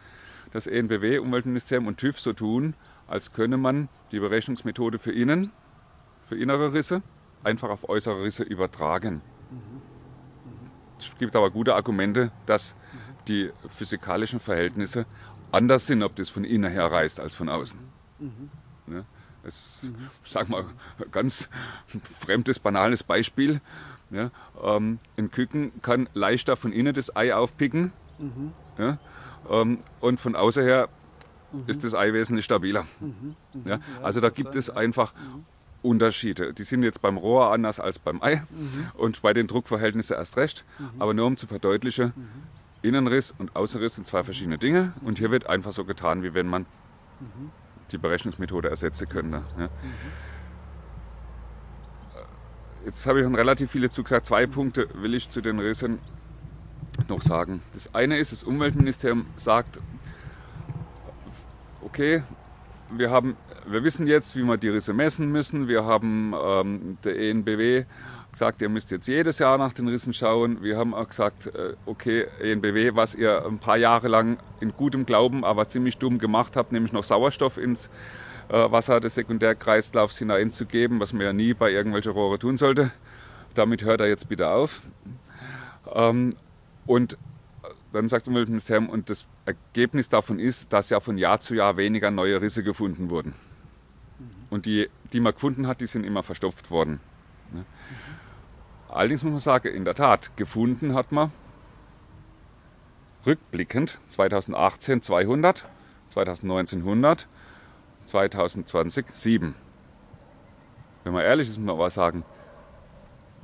dass 0.52 0.66
ENBW, 0.66 1.18
Umweltministerium 1.18 1.86
und 1.86 1.98
TÜV 1.98 2.18
so 2.18 2.32
tun, 2.32 2.74
als 3.06 3.32
könne 3.32 3.56
man 3.56 3.88
die 4.10 4.18
Berechnungsmethode 4.18 4.98
für 4.98 5.12
innen, 5.12 5.52
für 6.22 6.36
innere 6.36 6.72
Risse, 6.72 7.02
einfach 7.44 7.70
auf 7.70 7.88
äußere 7.88 8.24
Risse 8.24 8.42
übertragen. 8.42 9.22
Es 10.98 11.16
gibt 11.18 11.36
aber 11.36 11.50
gute 11.50 11.74
Argumente, 11.74 12.30
dass 12.46 12.76
die 13.28 13.50
physikalischen 13.68 14.40
Verhältnisse 14.40 15.06
anders 15.52 15.86
sind, 15.86 16.02
ob 16.02 16.14
das 16.16 16.28
von 16.28 16.44
innen 16.44 16.70
her 16.70 16.90
reist 16.90 17.20
als 17.20 17.34
von 17.34 17.48
außen. 17.48 17.78
Mhm. 18.18 18.50
Ja, 18.88 19.04
es, 19.44 19.84
mhm. 19.84 20.08
sag 20.24 20.48
mal, 20.48 20.64
ganz 21.10 21.48
fremdes, 22.02 22.58
banales 22.58 23.02
Beispiel. 23.02 23.60
Ja, 24.10 24.30
ähm, 24.62 25.00
ein 25.16 25.32
Küken 25.32 25.82
kann 25.82 26.08
leichter 26.14 26.54
von 26.54 26.72
innen 26.72 26.94
das 26.94 27.16
Ei 27.16 27.34
aufpicken 27.34 27.92
mhm. 28.18 28.52
ja, 28.78 28.98
ähm, 29.50 29.80
und 29.98 30.20
von 30.20 30.36
außen 30.36 30.62
her 30.62 30.88
mhm. 31.50 31.64
ist 31.66 31.82
das 31.82 31.92
Ei 31.92 32.12
wesentlich 32.12 32.44
stabiler. 32.44 32.86
Mhm. 33.00 33.34
Mhm. 33.52 33.68
Ja, 33.68 33.80
also 34.02 34.20
da 34.20 34.30
gibt 34.30 34.54
es 34.54 34.70
einfach 34.70 35.12
Unterschiede. 35.86 36.52
Die 36.52 36.64
sind 36.64 36.82
jetzt 36.82 37.00
beim 37.00 37.16
Rohr 37.16 37.52
anders 37.52 37.80
als 37.80 37.98
beim 37.98 38.22
Ei 38.22 38.42
mhm. 38.50 38.88
und 38.94 39.22
bei 39.22 39.32
den 39.32 39.46
Druckverhältnissen 39.46 40.16
erst 40.16 40.36
recht. 40.36 40.64
Mhm. 40.78 40.90
Aber 40.98 41.14
nur 41.14 41.26
um 41.26 41.36
zu 41.36 41.46
verdeutlichen, 41.46 42.12
mhm. 42.16 42.28
Innenriss 42.82 43.34
und 43.36 43.56
Außenriss 43.56 43.94
sind 43.94 44.06
zwei 44.06 44.22
verschiedene 44.22 44.58
Dinge 44.58 44.92
und 45.02 45.18
hier 45.18 45.30
wird 45.30 45.48
einfach 45.48 45.72
so 45.72 45.84
getan, 45.84 46.22
wie 46.22 46.34
wenn 46.34 46.48
man 46.48 46.62
mhm. 47.20 47.50
die 47.92 47.98
Berechnungsmethode 47.98 48.68
ersetzen 48.68 49.08
könnte. 49.08 49.42
Ja. 49.58 49.66
Mhm. 49.66 49.70
Jetzt 52.84 53.06
habe 53.06 53.18
ich 53.18 53.24
schon 53.24 53.34
relativ 53.34 53.70
viele 53.70 53.90
zu 53.90 54.02
gesagt. 54.04 54.26
Zwei 54.26 54.46
Punkte 54.46 54.88
will 54.94 55.14
ich 55.14 55.28
zu 55.30 55.40
den 55.40 55.58
Rissen 55.58 55.98
noch 57.08 57.22
sagen. 57.22 57.60
Das 57.74 57.94
eine 57.94 58.18
ist, 58.18 58.32
das 58.32 58.44
Umweltministerium 58.44 59.26
sagt, 59.36 59.80
okay, 61.82 62.22
wir 62.90 63.10
haben 63.10 63.36
wir 63.68 63.84
wissen 63.84 64.06
jetzt, 64.06 64.36
wie 64.36 64.42
wir 64.42 64.56
die 64.56 64.68
Risse 64.68 64.92
messen 64.92 65.30
müssen. 65.30 65.68
Wir 65.68 65.84
haben 65.84 66.34
ähm, 66.40 66.98
der 67.04 67.18
ENBW 67.18 67.84
gesagt, 68.32 68.60
ihr 68.60 68.68
müsst 68.68 68.90
jetzt 68.90 69.08
jedes 69.08 69.38
Jahr 69.38 69.58
nach 69.58 69.72
den 69.72 69.88
Rissen 69.88 70.12
schauen. 70.12 70.62
Wir 70.62 70.76
haben 70.76 70.94
auch 70.94 71.08
gesagt, 71.08 71.46
äh, 71.46 71.74
okay, 71.86 72.26
ENBW, 72.42 72.94
was 72.94 73.14
ihr 73.14 73.44
ein 73.46 73.58
paar 73.58 73.76
Jahre 73.76 74.08
lang 74.08 74.38
in 74.60 74.72
gutem 74.72 75.06
Glauben, 75.06 75.44
aber 75.44 75.68
ziemlich 75.68 75.96
dumm 75.98 76.18
gemacht 76.18 76.56
habt, 76.56 76.70
nämlich 76.70 76.92
noch 76.92 77.04
Sauerstoff 77.04 77.56
ins 77.56 77.88
äh, 78.48 78.70
Wasser 78.70 79.00
des 79.00 79.14
Sekundärkreislaufs 79.14 80.18
hineinzugeben, 80.18 81.00
was 81.00 81.12
man 81.12 81.22
ja 81.22 81.32
nie 81.32 81.54
bei 81.54 81.72
irgendwelchen 81.72 82.12
Rohre 82.12 82.38
tun 82.38 82.56
sollte. 82.56 82.90
Damit 83.54 83.84
hört 83.84 84.00
er 84.00 84.08
jetzt 84.08 84.28
bitte 84.28 84.48
auf. 84.48 84.82
Ähm, 85.94 86.34
und 86.86 87.16
dann 87.92 88.08
sagt 88.08 88.26
das 88.26 88.28
Umweltministerium, 88.28 88.90
und 88.90 89.08
das 89.08 89.26
Ergebnis 89.46 90.08
davon 90.08 90.38
ist, 90.38 90.72
dass 90.72 90.90
ja 90.90 91.00
von 91.00 91.16
Jahr 91.16 91.40
zu 91.40 91.54
Jahr 91.54 91.76
weniger 91.78 92.10
neue 92.10 92.40
Risse 92.40 92.62
gefunden 92.62 93.08
wurden. 93.10 93.32
Und 94.50 94.66
die, 94.66 94.88
die 95.12 95.20
man 95.20 95.32
gefunden 95.32 95.66
hat, 95.66 95.80
die 95.80 95.86
sind 95.86 96.04
immer 96.04 96.22
verstopft 96.22 96.70
worden. 96.70 97.00
Allerdings 98.88 99.22
muss 99.22 99.32
man 99.32 99.40
sagen, 99.40 99.68
in 99.68 99.84
der 99.84 99.94
Tat, 99.94 100.36
gefunden 100.36 100.94
hat 100.94 101.12
man 101.12 101.32
rückblickend 103.24 103.98
2018 104.06 105.02
200, 105.02 105.66
2019 106.10 106.80
100, 106.80 107.28
2020 108.06 109.06
7. 109.12 109.54
Wenn 111.02 111.12
man 111.12 111.24
ehrlich 111.24 111.48
ist, 111.48 111.58
muss 111.58 111.66
man 111.66 111.74
aber 111.74 111.90
sagen, 111.90 112.24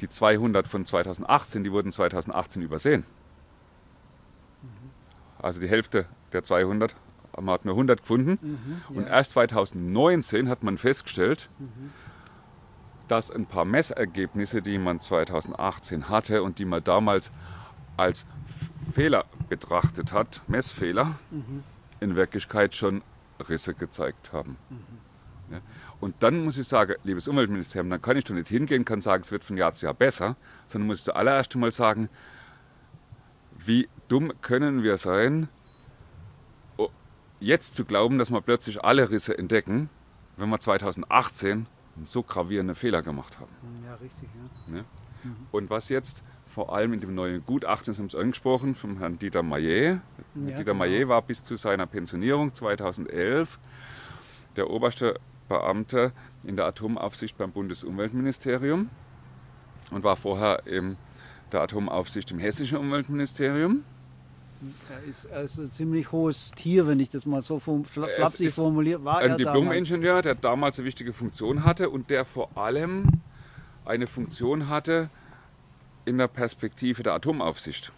die 0.00 0.08
200 0.08 0.66
von 0.68 0.84
2018, 0.84 1.64
die 1.64 1.72
wurden 1.72 1.90
2018 1.90 2.62
übersehen. 2.62 3.04
Also 5.38 5.60
die 5.60 5.68
Hälfte 5.68 6.06
der 6.32 6.44
200 6.44 6.94
man 7.40 7.54
hat 7.54 7.64
nur 7.64 7.74
100 7.74 8.00
gefunden. 8.00 8.38
Mhm, 8.40 8.82
ja. 8.90 8.96
Und 8.96 9.06
erst 9.06 9.32
2019 9.32 10.48
hat 10.48 10.62
man 10.62 10.78
festgestellt, 10.78 11.48
mhm. 11.58 11.90
dass 13.08 13.30
ein 13.30 13.46
paar 13.46 13.64
Messergebnisse, 13.64 14.62
die 14.62 14.78
man 14.78 15.00
2018 15.00 16.08
hatte 16.08 16.42
und 16.42 16.58
die 16.58 16.64
man 16.64 16.84
damals 16.84 17.32
als 17.96 18.26
Fehler 18.92 19.24
betrachtet 19.48 20.12
hat, 20.12 20.42
Messfehler, 20.48 21.18
mhm. 21.30 21.62
in 22.00 22.16
Wirklichkeit 22.16 22.74
schon 22.74 23.02
Risse 23.48 23.74
gezeigt 23.74 24.32
haben. 24.32 24.56
Ja. 25.50 25.60
Und 26.00 26.16
dann 26.20 26.44
muss 26.44 26.58
ich 26.58 26.66
sagen, 26.66 26.94
liebes 27.04 27.28
Umweltministerium, 27.28 27.90
dann 27.90 28.02
kann 28.02 28.16
ich 28.16 28.24
doch 28.24 28.34
nicht 28.34 28.48
hingehen, 28.48 28.84
kann 28.84 29.00
sagen, 29.00 29.22
es 29.22 29.30
wird 29.30 29.44
von 29.44 29.56
Jahr 29.56 29.72
zu 29.72 29.86
Jahr 29.86 29.94
besser, 29.94 30.36
sondern 30.66 30.88
muss 30.88 30.98
ich 30.98 31.04
zuallererst 31.04 31.54
einmal 31.54 31.70
sagen, 31.70 32.08
wie 33.56 33.88
dumm 34.08 34.32
können 34.40 34.82
wir 34.82 34.96
sein, 34.96 35.48
jetzt 37.42 37.74
zu 37.74 37.84
glauben, 37.84 38.18
dass 38.18 38.30
wir 38.30 38.40
plötzlich 38.40 38.84
alle 38.84 39.10
Risse 39.10 39.36
entdecken, 39.36 39.90
wenn 40.36 40.48
wir 40.48 40.60
2018 40.60 41.66
einen 41.96 42.04
so 42.04 42.22
gravierenden 42.22 42.74
Fehler 42.74 43.02
gemacht 43.02 43.38
haben. 43.38 43.52
Ja, 43.84 43.94
richtig. 43.96 44.28
Ja. 44.68 44.76
ja? 44.76 44.84
Mhm. 45.24 45.36
Und 45.50 45.70
was 45.70 45.88
jetzt 45.88 46.22
vor 46.46 46.74
allem 46.74 46.92
in 46.92 47.00
dem 47.00 47.14
neuen 47.14 47.44
Gutachten, 47.44 47.94
Sie 47.94 48.00
haben 48.00 48.06
es 48.06 48.14
angesprochen, 48.14 48.74
vom 48.74 48.98
Herrn 48.98 49.18
Dieter 49.18 49.42
Maillet. 49.42 49.94
Ja, 49.94 50.00
Dieter 50.34 50.64
genau. 50.64 50.78
Maillet 50.78 51.08
war 51.08 51.22
bis 51.22 51.42
zu 51.42 51.56
seiner 51.56 51.86
Pensionierung 51.86 52.52
2011 52.52 53.58
der 54.56 54.68
oberste 54.68 55.18
Beamter 55.48 56.12
in 56.44 56.56
der 56.56 56.66
Atomaufsicht 56.66 57.36
beim 57.38 57.52
Bundesumweltministerium 57.52 58.90
und 59.90 60.04
war 60.04 60.16
vorher 60.16 60.66
in 60.66 60.96
der 61.52 61.62
Atomaufsicht 61.62 62.30
im 62.30 62.38
hessischen 62.38 62.78
Umweltministerium. 62.78 63.84
Er 64.90 65.08
ist, 65.08 65.24
er 65.24 65.42
ist 65.42 65.58
ein 65.58 65.72
ziemlich 65.72 66.12
hohes 66.12 66.52
Tier, 66.54 66.86
wenn 66.86 67.00
ich 67.00 67.10
das 67.10 67.26
mal 67.26 67.42
so 67.42 67.58
flapsig 67.58 68.52
formuliere. 68.52 69.04
War 69.04 69.18
ein 69.18 69.36
Diplom-Ingenieur, 69.36 70.22
der 70.22 70.34
damals 70.34 70.78
eine 70.78 70.86
wichtige 70.86 71.12
Funktion 71.12 71.64
hatte 71.64 71.90
und 71.90 72.10
der 72.10 72.24
vor 72.24 72.56
allem 72.56 73.06
eine 73.84 74.06
Funktion 74.06 74.68
hatte 74.68 75.10
in 76.04 76.18
der 76.18 76.28
Perspektive 76.28 77.02
der 77.02 77.14
Atomaufsicht. 77.14 77.92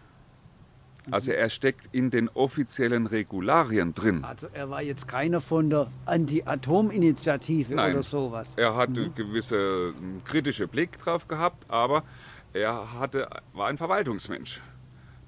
Also 1.11 1.33
er 1.33 1.50
steckt 1.50 1.88
in 1.92 2.11
den 2.11 2.31
offiziellen 2.31 3.07
Regularien 3.07 3.92
drin. 3.92 4.24
Also 4.24 4.46
er 4.55 4.70
war 4.70 4.81
jetzt 4.81 5.07
keiner 5.07 5.40
von 5.40 5.68
der 5.68 5.88
Anti-Atom-Initiative 6.07 7.74
oder 7.74 8.03
sowas. 8.03 8.48
Er 8.57 8.74
hatte 8.74 9.09
mhm. 9.09 9.14
gewisse 9.14 9.92
kritische 10.24 10.66
Blick 10.66 10.98
drauf 10.98 11.29
gehabt, 11.29 11.68
aber 11.68 12.05
er 12.55 12.98
hatte, 12.98 13.29
war 13.53 13.66
ein 13.66 13.77
Verwaltungsmensch 13.77 14.62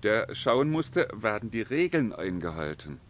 der 0.03 0.35
schauen 0.35 0.71
musste, 0.71 1.09
werden 1.13 1.51
die 1.51 1.63
Regeln 1.63 2.13
eingehalten. 2.13 3.01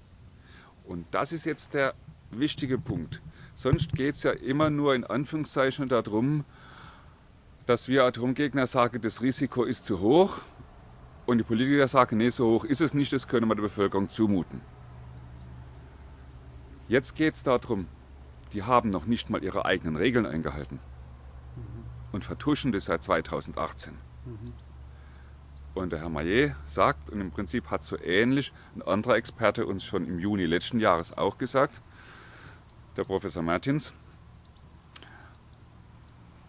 Und 0.84 1.06
das 1.10 1.32
ist 1.32 1.46
jetzt 1.46 1.74
der 1.74 1.94
wichtige 2.30 2.78
Punkt. 2.78 3.20
Sonst 3.54 3.92
geht 3.94 4.14
es 4.14 4.22
ja 4.22 4.32
immer 4.32 4.70
nur 4.70 4.94
in 4.94 5.04
Anführungszeichen 5.04 5.88
darum, 5.88 6.44
dass 7.64 7.88
wir 7.88 8.04
Atomgegner 8.04 8.66
sagen, 8.66 9.00
das 9.00 9.22
Risiko 9.22 9.64
ist 9.64 9.84
zu 9.84 10.00
hoch 10.00 10.40
und 11.26 11.38
die 11.38 11.44
Politiker 11.44 11.88
sagen, 11.88 12.18
nee, 12.18 12.28
so 12.28 12.46
hoch 12.46 12.64
ist 12.64 12.80
es 12.80 12.94
nicht, 12.94 13.12
das 13.12 13.26
können 13.26 13.48
wir 13.48 13.56
der 13.56 13.62
Bevölkerung 13.62 14.08
zumuten. 14.08 14.60
Jetzt 16.88 17.16
geht 17.16 17.34
es 17.34 17.42
darum, 17.42 17.88
die 18.52 18.62
haben 18.62 18.90
noch 18.90 19.06
nicht 19.06 19.28
mal 19.28 19.42
ihre 19.42 19.64
eigenen 19.64 19.96
Regeln 19.96 20.24
eingehalten 20.24 20.78
und 22.12 22.24
vertuschen 22.24 22.70
das 22.72 22.84
seit 22.84 23.02
2018. 23.02 23.94
Mhm. 24.24 24.52
Und 25.76 25.92
der 25.92 26.00
Herr 26.00 26.08
Maillet 26.08 26.54
sagt, 26.66 27.10
und 27.10 27.20
im 27.20 27.30
Prinzip 27.30 27.70
hat 27.70 27.84
so 27.84 27.98
ähnlich 28.00 28.50
ein 28.74 28.80
anderer 28.80 29.16
Experte 29.16 29.66
uns 29.66 29.84
schon 29.84 30.06
im 30.06 30.18
Juni 30.18 30.46
letzten 30.46 30.80
Jahres 30.80 31.12
auch 31.16 31.36
gesagt, 31.36 31.82
der 32.96 33.04
Professor 33.04 33.42
Martins. 33.42 33.92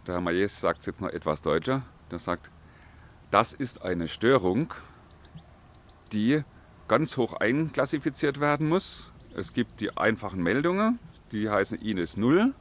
Der 0.06 0.14
Herr 0.14 0.22
Maillet 0.22 0.50
sagt 0.50 0.80
es 0.80 0.86
jetzt 0.86 1.02
noch 1.02 1.10
etwas 1.10 1.42
deutscher. 1.42 1.82
Der 2.10 2.20
sagt, 2.20 2.50
das 3.30 3.52
ist 3.52 3.82
eine 3.82 4.08
Störung, 4.08 4.74
die 6.14 6.46
ganz 6.88 7.18
hoch 7.18 7.34
einklassifiziert 7.34 8.40
werden 8.40 8.70
muss. 8.70 9.12
Es 9.36 9.52
gibt 9.52 9.82
die 9.82 9.98
einfachen 9.98 10.42
Meldungen, 10.42 11.00
die 11.34 11.50
heißen 11.50 11.82
INES 11.82 12.16
0. 12.16 12.54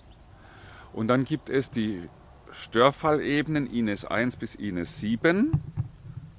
Und 0.93 1.07
dann 1.07 1.23
gibt 1.23 1.49
es 1.49 1.71
die 1.71 2.09
Störfallebenen 2.51 3.69
INES 3.69 4.05
1 4.05 4.35
bis 4.35 4.57
INES 4.57 4.99
7. 4.99 5.63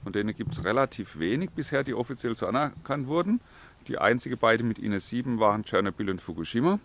Von 0.08 0.13
denen 0.13 0.34
gibt 0.34 0.54
es 0.54 0.63
relativ 0.63 1.20
wenig 1.20 1.50
bisher, 1.50 1.84
die 1.84 1.93
offiziell 1.93 2.34
so 2.34 2.48
anerkannt 2.48 3.08
wurden. 3.08 3.41
Die 3.89 3.98
einzige 3.98 4.38
beide 4.38 4.63
mit 4.63 4.80
INES 4.80 5.10
7 5.10 5.41
waren 5.41 5.65
Tschernobyl 5.65 6.10
und 6.10 6.22
Fukushima. 6.22 6.80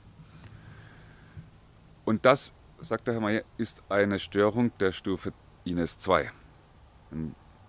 Und 2.05 2.27
das, 2.27 2.53
sagt 2.81 3.07
der 3.07 3.15
Herr 3.15 3.21
Mayer, 3.21 3.45
ist 3.59 3.85
eine 3.89 4.19
Störung 4.19 4.77
der 4.81 4.91
Stufe 4.91 5.33
INES 5.63 5.99
2. 5.99 6.33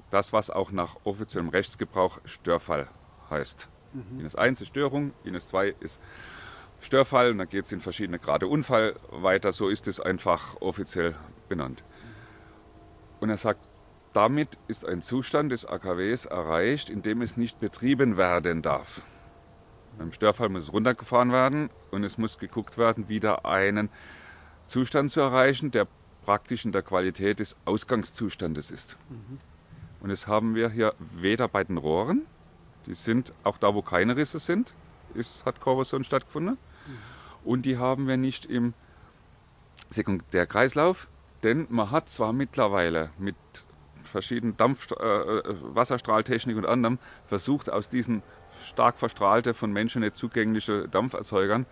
Das, 0.10 0.34
was 0.34 0.50
auch 0.50 0.72
nach 0.72 0.96
offiziellem 1.04 1.50
Rechtsgebrauch 1.50 2.20
Störfall 2.26 2.88
heißt. 3.30 3.70
Mhm. 3.94 4.22
INES 4.22 4.34
1 4.34 4.62
ist 4.62 4.70
Störung, 4.70 5.13
INES 5.24 5.50
2 5.50 5.76
ist 5.82 6.00
Störfall 6.82 7.30
und 7.30 7.38
dann 7.38 7.48
geht 7.48 7.66
es 7.66 7.72
in 7.72 7.80
verschiedene 7.80 8.18
Grade 8.18 8.48
Unfall 8.48 8.96
weiter. 9.12 9.52
So 9.52 9.70
ist 9.70 9.88
es 9.88 10.00
einfach 10.00 10.60
offiziell 10.62 11.13
benannt. 11.48 11.84
Und 13.20 13.30
er 13.30 13.38
sagt, 13.38 13.62
damit 14.13 14.58
ist 14.67 14.86
ein 14.86 15.02
Zustand 15.02 15.52
des 15.52 15.65
AKWs 15.65 16.26
erreicht, 16.26 16.89
in 16.89 17.02
dem 17.02 17.21
es 17.21 17.36
nicht 17.36 17.60
betrieben 17.60 18.15
werden 18.17 18.62
darf. 18.62 19.02
Beim 19.97 20.12
Störfall 20.12 20.49
muss 20.49 20.63
es 20.63 20.73
runtergefahren 20.73 21.32
werden 21.32 21.69
und 21.91 22.04
es 22.04 22.17
muss 22.17 22.39
geguckt 22.39 22.78
werden, 22.78 23.10
wieder 23.10 23.45
einen 23.45 23.89
Zustand 24.67 25.12
zu 25.12 25.21
erreichen, 25.21 25.71
der 25.71 25.88
praktisch 26.26 26.65
in 26.65 26.71
der 26.71 26.82
Qualität 26.82 27.39
des 27.39 27.58
Ausgangszustandes 27.65 28.71
ist. 28.71 28.97
Mhm. 29.10 29.39
Und 30.02 30.10
das 30.10 30.28
haben 30.28 30.56
wir 30.56 30.69
hier 30.69 30.93
weder 30.99 31.47
bei 31.47 31.63
den 31.63 31.78
Rohren, 31.78 32.26
die 32.86 32.93
sind 32.93 33.34
auch 33.43 33.58
da, 33.58 33.73
wo 33.73 33.82
keine 33.82 34.15
Risse 34.15 34.39
sind, 34.39 34.73
ist, 35.13 35.45
hat 35.45 35.62
Korrosion 35.62 36.04
stattgefunden. 36.04 36.58
Mhm. 36.58 36.97
Und 37.45 37.65
die 37.65 37.78
haben 37.78 38.08
wir 38.08 38.17
nicht 38.17 38.45
im 38.45 38.73
Sekundärkreislauf, 39.89 41.08
denn 41.43 41.67
man 41.69 41.91
hat 41.91 42.10
zwar 42.10 42.34
mittlerweile 42.34 43.10
mit 43.17 43.36
verschiedenen 44.13 44.56
Dampf, 44.56 44.91
äh, 44.91 45.04
äh, 45.04 45.43
Wasserstrahltechnik 45.76 46.56
und 46.56 46.65
anderem 46.65 46.99
versucht, 47.28 47.69
aus 47.69 47.89
diesen 47.89 48.23
stark 48.65 48.97
verstrahlte, 48.97 49.54
von 49.54 49.73
Menschen 49.73 50.02
nicht 50.02 50.15
zugängliche 50.15 50.88
Dampferzeugern 50.88 51.65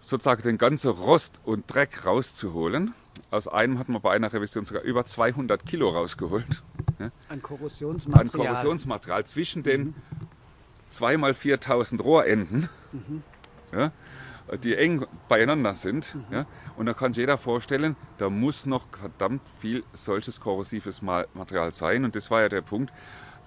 sozusagen 0.00 0.42
den 0.42 0.58
ganzen 0.58 0.90
Rost 0.90 1.40
und 1.44 1.72
Dreck 1.72 2.04
rauszuholen. 2.04 2.94
Aus 3.30 3.48
einem 3.48 3.78
hat 3.78 3.88
man 3.88 4.02
bei 4.02 4.12
einer 4.12 4.32
Revision 4.32 4.64
sogar 4.64 4.82
über 4.82 5.04
200 5.06 5.64
Kilo 5.66 5.88
rausgeholt. 5.88 6.62
An 7.28 7.42
Korrosionsmaterial. 7.42 8.46
An 8.46 8.54
Korrosionsmaterial 8.54 9.24
zwischen 9.26 9.62
den 9.62 9.80
mhm. 9.82 9.94
2 10.90 11.16
mal 11.16 11.34
4000 11.34 12.04
Rohrenden. 12.04 12.68
Mhm. 12.92 13.22
Ja, 13.72 13.92
die 14.62 14.76
eng 14.76 15.06
beieinander 15.28 15.74
sind. 15.74 16.14
Mhm. 16.14 16.24
Ja? 16.30 16.46
Und 16.76 16.86
da 16.86 16.94
kann 16.94 17.12
sich 17.12 17.22
jeder 17.22 17.38
vorstellen, 17.38 17.96
da 18.18 18.30
muss 18.30 18.66
noch 18.66 18.86
verdammt 18.88 19.42
viel 19.60 19.84
solches 19.92 20.40
korrosives 20.40 21.02
Material 21.02 21.72
sein. 21.72 22.04
Und 22.04 22.14
das 22.14 22.30
war 22.30 22.42
ja 22.42 22.48
der 22.48 22.62
Punkt. 22.62 22.92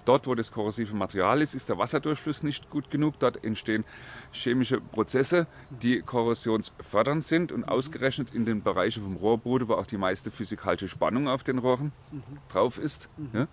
Dort, 0.04 0.26
wo 0.26 0.34
das 0.34 0.52
korrosive 0.52 0.96
Material 0.96 1.42
ist, 1.42 1.54
ist 1.54 1.68
der 1.68 1.76
Wasserdurchfluss 1.76 2.42
nicht 2.42 2.70
gut 2.70 2.90
genug. 2.90 3.18
Dort 3.18 3.44
entstehen 3.44 3.84
chemische 4.32 4.80
Prozesse, 4.80 5.46
die 5.70 6.00
korrosionsfördernd 6.00 7.22
sind 7.24 7.52
und 7.52 7.64
ausgerechnet 7.64 8.34
in 8.34 8.46
den 8.46 8.62
Bereichen 8.62 9.02
vom 9.02 9.16
Rohrboden, 9.16 9.68
wo 9.68 9.74
auch 9.74 9.86
die 9.86 9.98
meiste 9.98 10.30
physikalische 10.30 10.88
Spannung 10.88 11.28
auf 11.28 11.44
den 11.44 11.58
Rohren 11.58 11.92
mhm. 12.10 12.22
drauf 12.50 12.78
ist. 12.78 13.10
Mhm. 13.18 13.30
Ja? 13.34 13.48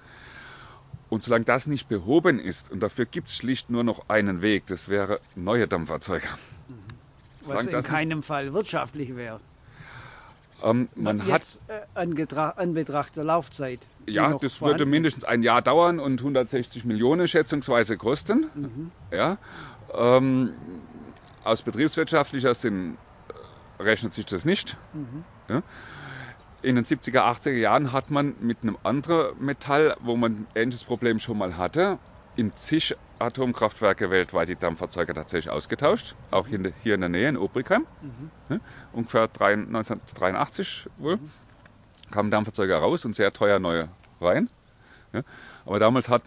Und 1.10 1.24
solange 1.24 1.46
das 1.46 1.68
nicht 1.68 1.90
behoben 1.90 2.40
ist, 2.40 2.72
und 2.72 2.80
dafür 2.82 3.06
gibt 3.06 3.28
es 3.28 3.36
schlicht 3.36 3.70
nur 3.70 3.84
noch 3.84 4.08
einen 4.08 4.42
Weg, 4.42 4.66
das 4.68 4.88
wäre 4.88 5.20
neue 5.36 5.68
Dampferzeuger. 5.68 6.30
Was 7.48 7.66
in 7.68 7.82
keinem 7.82 8.24
Fall 8.24 8.54
wirtschaftlich 8.54 9.16
wäre. 9.16 9.40
Ähm, 10.64 10.90
man 10.96 11.26
Jetzt, 11.28 11.60
hat 11.70 11.86
äh, 11.96 12.60
an 12.60 12.74
Betracht 12.74 13.18
der 13.18 13.24
Laufzeit. 13.24 13.80
Ja, 14.08 14.34
das 14.34 14.62
würde 14.62 14.86
mindestens 14.86 15.24
ein 15.24 15.44
Jahr 15.44 15.62
dauern 15.62 16.00
und 16.00 16.20
160 16.20 16.86
Millionen 16.86 17.28
schätzungsweise 17.28 17.98
kosten. 17.98 18.50
Mhm. 18.56 18.92
Ja, 19.12 19.38
ähm, 19.94 20.54
aus 21.44 21.62
betriebswirtschaftlicher 21.62 22.56
Sinn 22.56 22.98
äh, 23.80 23.84
rechnet 23.84 24.14
sich 24.14 24.26
das 24.26 24.46
nicht. 24.46 24.78
Mhm. 24.94 25.24
Ja. 25.50 25.62
In 26.62 26.76
den 26.76 26.86
70er, 26.86 27.20
80er 27.20 27.52
Jahren 27.52 27.92
hat 27.92 28.10
man 28.10 28.34
mit 28.42 28.64
einem 28.64 28.78
anderen 28.82 29.38
Metall, 29.44 29.96
wo 30.00 30.16
man 30.16 30.32
ein 30.32 30.48
ähnliches 30.56 30.84
Problem 30.84 31.20
schon 31.20 31.38
mal 31.38 31.58
hatte, 31.58 32.00
in 32.36 32.56
zig 32.56 32.96
Atomkraftwerke 33.20 34.10
weltweit 34.10 34.50
die 34.50 34.56
Dampferzeuger 34.56 35.14
tatsächlich 35.14 35.52
ausgetauscht, 35.52 36.16
auch 36.32 36.48
hier 36.48 36.96
in 36.96 37.02
der 37.02 37.10
Nähe 37.10 37.30
in 37.30 37.38
Obrigheim. 37.38 37.86
Mhm. 38.50 38.60
Ungefähr 38.94 39.24
1983 39.24 40.90
wohl 40.98 41.18
mhm. 41.18 41.32
kamen 42.12 42.32
Dampferzeuger 42.32 42.78
raus 42.78 43.06
und 43.06 43.16
sehr 43.16 43.32
teuer 43.32 43.60
neue 43.60 43.90
rein. 44.20 44.50
Aber 45.66 45.80
damals 45.80 46.10
hat 46.10 46.24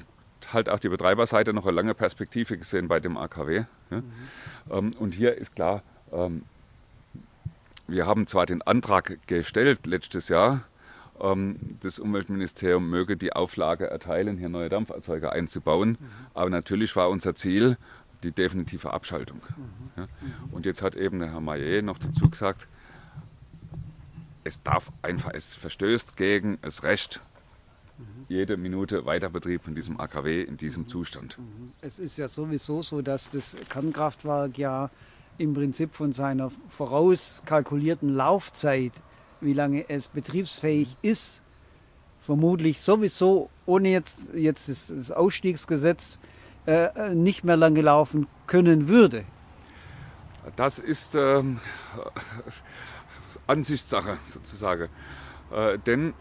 halt 0.53 0.69
auch 0.69 0.79
die 0.79 0.89
Betreiberseite 0.89 1.53
noch 1.53 1.67
eine 1.67 1.75
lange 1.75 1.95
Perspektive 1.95 2.57
gesehen 2.57 2.89
bei 2.89 3.01
dem 3.01 3.17
AKW. 3.17 3.65
Mhm. 3.91 4.13
Ähm, 4.71 4.91
und 4.99 5.15
hier 5.15 5.37
ist 5.37 5.55
klar, 5.55 5.83
ähm, 6.13 6.43
wir 7.87 8.07
haben 8.07 8.27
zwar 8.27 8.47
den 8.47 8.63
Antrag 8.63 9.19
gestellt 9.27 9.87
letztes 9.87 10.29
Jahr, 10.29 10.63
das 11.81 11.99
Umweltministerium 11.99 12.89
möge 12.89 13.17
die 13.17 13.33
Auflage 13.33 13.91
erteilen, 13.91 14.39
hier 14.39 14.49
neue 14.49 14.69
Dampferzeuger 14.69 15.33
einzubauen. 15.33 15.91
Mhm. 15.91 15.97
Aber 16.35 16.51
natürlich 16.51 16.95
war 16.97 17.11
unser 17.11 17.35
Ziel 17.35 17.77
die 18.23 18.33
definitive 18.33 18.93
Abschaltung. 18.93 19.41
Und 20.51 20.67
jetzt 20.67 20.83
hat 20.83 20.97
eben 20.97 21.19
der 21.21 21.33
Herr 21.33 21.41
Maillet 21.41 21.85
noch 21.85 21.99
dazu 21.99 22.29
gesagt, 22.29 22.67
es 24.45 24.63
darf 24.63 24.91
einfach, 25.03 25.33
es 25.35 25.55
verstößt 25.55 26.17
gegen 26.17 26.59
das 26.63 26.83
Recht, 26.83 27.21
mhm. 27.99 28.05
jede 28.29 28.57
Minute 28.57 29.05
Weiterbetrieb 29.05 29.63
von 29.63 29.75
diesem 29.75 30.01
AKW 30.01 30.43
in 30.43 30.57
diesem 30.57 30.85
mhm. 30.85 30.89
Zustand. 30.89 31.39
Es 31.81 31.99
ist 31.99 32.17
ja 32.17 32.29
sowieso 32.29 32.83
so, 32.83 33.03
dass 33.03 33.31
das 33.31 33.57
Kernkraftwerk 33.69 34.57
ja 34.59 34.91
im 35.37 35.55
Prinzip 35.55 35.95
von 35.95 36.13
seiner 36.13 36.51
vorauskalkulierten 36.69 38.09
Laufzeit 38.09 38.93
wie 39.41 39.53
lange 39.53 39.89
es 39.89 40.09
betriebsfähig 40.09 40.97
ist, 41.03 41.41
vermutlich 42.21 42.81
sowieso 42.81 43.51
ohne 43.67 43.91
jetzt, 43.91 44.19
jetzt 44.35 44.69
das, 44.69 44.93
das 44.95 45.11
Ausstiegsgesetz 45.11 46.19
äh, 46.67 47.15
nicht 47.15 47.45
mehr 47.45 47.57
lange 47.57 47.81
laufen 47.81 48.27
können 48.47 48.89
würde. 48.89 49.25
Das 50.57 50.79
ist, 50.79 51.15
ähm, 51.15 51.61
Ansichtssache 53.47 54.19
sozusagen. 54.27 54.89
Äh, 55.51 55.79
denn 55.79 56.15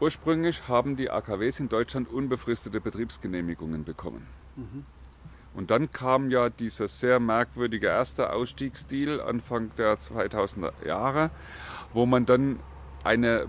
ursprünglich 0.00 0.68
haben 0.68 0.96
die 0.96 1.10
AKWs 1.10 1.60
in 1.60 1.68
Deutschland 1.68 2.08
unbefristete 2.08 2.80
Betriebsgenehmigungen 2.80 3.84
bekommen. 3.84 4.26
Mhm. 4.56 4.84
Und 5.54 5.70
dann 5.70 5.90
kam 5.92 6.30
ja 6.30 6.48
dieser 6.48 6.88
sehr 6.88 7.20
merkwürdige 7.20 7.86
erste 7.86 8.32
Ausstiegsdeal 8.32 9.20
Anfang 9.20 9.70
der 9.76 9.98
2000er 9.98 10.72
Jahre, 10.86 11.30
wo 11.92 12.06
man 12.06 12.26
dann 12.26 12.60
eine 13.04 13.46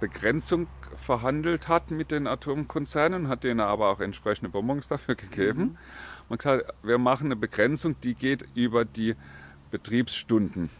Begrenzung 0.00 0.68
verhandelt 0.96 1.68
hat 1.68 1.90
mit 1.90 2.10
den 2.10 2.26
Atomkonzernen, 2.26 3.28
hat 3.28 3.44
denen 3.44 3.60
aber 3.60 3.88
auch 3.88 4.00
entsprechende 4.00 4.50
Bonbons 4.50 4.86
dafür 4.86 5.16
gegeben. 5.16 5.60
Mhm. 5.60 5.76
Man 6.28 6.38
hat 6.38 6.38
gesagt, 6.38 6.74
wir 6.82 6.98
machen 6.98 7.26
eine 7.26 7.36
Begrenzung, 7.36 7.96
die 8.00 8.14
geht 8.14 8.44
über 8.54 8.84
die 8.84 9.16
Betriebsstunden 9.70 10.70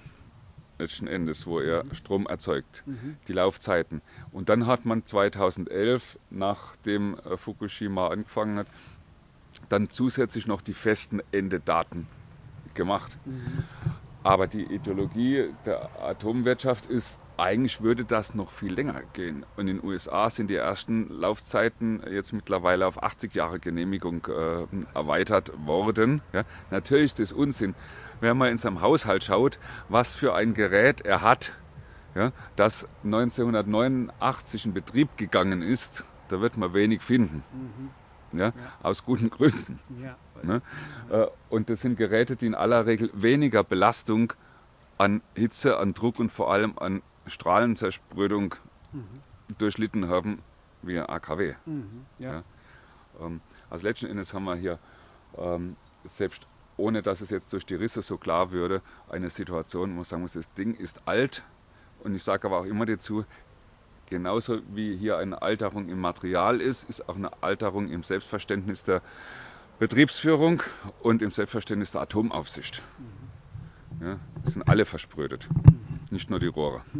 letzten 0.79 1.07
Endes, 1.07 1.47
wo 1.47 1.61
er 1.61 1.85
mhm. 1.85 1.95
Strom 1.95 2.27
erzeugt, 2.27 2.83
mhm. 2.87 3.17
die 3.29 3.33
Laufzeiten. 3.33 4.03
Und 4.33 4.49
dann 4.49 4.67
hat 4.67 4.85
man 4.85 5.07
2011, 5.07 6.19
nachdem 6.31 7.17
äh, 7.19 7.37
Fukushima 7.37 8.09
angefangen 8.09 8.59
hat, 8.59 8.67
dann 9.69 9.90
zusätzlich 9.90 10.47
noch 10.47 10.61
die 10.61 10.75
festen 10.75 11.21
Endedaten 11.33 12.07
gemacht. 12.75 13.17
Mhm. 13.25 13.64
Aber 14.24 14.46
die 14.46 14.64
Ideologie 14.64 15.50
der 15.66 15.90
Atomwirtschaft 16.02 16.87
ist, 16.87 17.20
eigentlich 17.37 17.82
würde 17.82 18.04
das 18.04 18.34
noch 18.34 18.50
viel 18.50 18.72
länger 18.72 19.02
gehen. 19.12 19.44
Und 19.56 19.68
in 19.68 19.78
den 19.78 19.87
USA 19.87 20.30
sind 20.30 20.48
die 20.48 20.56
ersten 20.56 21.08
Laufzeiten 21.10 22.02
jetzt 22.10 22.32
mittlerweile 22.32 22.87
auf 22.87 23.02
80 23.02 23.34
Jahre 23.34 23.58
Genehmigung 23.60 24.26
äh, 24.26 24.66
erweitert 24.96 25.52
worden. 25.66 26.22
Ja, 26.32 26.44
natürlich 26.70 27.06
ist 27.06 27.18
das 27.18 27.32
Unsinn. 27.32 27.74
Wenn 28.20 28.38
man 28.38 28.50
in 28.50 28.58
seinem 28.58 28.80
Haushalt 28.80 29.24
schaut, 29.24 29.58
was 29.90 30.14
für 30.14 30.34
ein 30.34 30.54
Gerät 30.54 31.02
er 31.02 31.20
hat, 31.20 31.52
ja, 32.14 32.32
das 32.56 32.88
1989 33.04 34.64
in 34.64 34.72
Betrieb 34.72 35.16
gegangen 35.18 35.60
ist, 35.60 36.04
da 36.28 36.40
wird 36.40 36.56
man 36.56 36.72
wenig 36.72 37.02
finden. 37.02 37.42
Mhm. 37.52 37.90
Ja, 38.37 38.53
Aus 38.83 39.05
guten 39.05 39.31
Gründen. 39.31 39.79
Ne? 40.42 40.62
Äh, 41.11 41.27
und 41.49 41.70
das 41.70 41.81
sind 41.81 41.97
Geräte, 41.97 42.37
die 42.37 42.47
in 42.47 42.55
aller 42.55 42.87
Regel 42.87 43.11
weniger 43.14 43.64
Belastung 43.64 44.33
an 44.99 45.23
Hitze, 45.35 45.79
an 45.79 45.94
Druck 45.94 46.18
und 46.18 46.31
vor 46.31 46.53
allem 46.53 46.79
an 46.79 47.03
Strahlenzersprödung 47.27 48.55
mhm. 48.92 49.57
durchlitten 49.59 50.09
haben 50.09 50.42
wie 50.83 50.99
AKW. 50.99 51.55
Mhm. 51.64 52.07
Ja. 52.18 52.42
Ähm, 53.20 53.40
also 53.70 53.87
letzten 53.87 54.07
Endes 54.07 54.35
haben 54.35 54.44
wir 54.44 54.57
hier 54.57 54.79
ähm, 55.38 55.77
selbst 56.05 56.47
ohne 56.77 57.03
dass 57.03 57.20
es 57.20 57.31
jetzt 57.31 57.53
durch 57.53 57.66
die 57.66 57.75
Risse 57.75 58.03
so 58.03 58.16
klar 58.18 58.51
würde, 58.51 58.83
eine 59.09 59.31
Situation, 59.31 59.90
wo 59.90 59.97
man 59.97 60.05
sagen 60.05 60.23
muss, 60.23 60.33
das 60.33 60.53
Ding 60.55 60.75
ist 60.75 61.03
alt. 61.07 61.42
Und 62.03 62.14
ich 62.14 62.23
sage 62.23 62.47
aber 62.47 62.61
auch 62.61 62.64
immer 62.64 62.87
dazu, 62.87 63.25
genauso 64.07 64.61
wie 64.73 64.97
hier 64.97 65.19
eine 65.19 65.43
Alterung 65.43 65.88
im 65.88 66.01
Material 66.01 66.61
ist, 66.61 66.88
ist 66.88 67.09
auch 67.09 67.17
eine 67.17 67.31
Alterung 67.43 67.88
im 67.90 68.03
Selbstverständnis 68.03 68.85
der 68.85 69.03
Betriebsführung 69.79 70.62
und 71.01 71.23
im 71.23 71.31
Selbstverständnis 71.31 71.93
der 71.93 72.03
Atomaufsicht. 72.03 72.83
Ja, 74.01 74.19
sind 74.45 74.69
alle 74.69 74.85
versprödet, 74.85 75.49
nicht 76.11 76.31
nur 76.31 76.40
die 76.40 76.47
Rohre. 76.47 76.83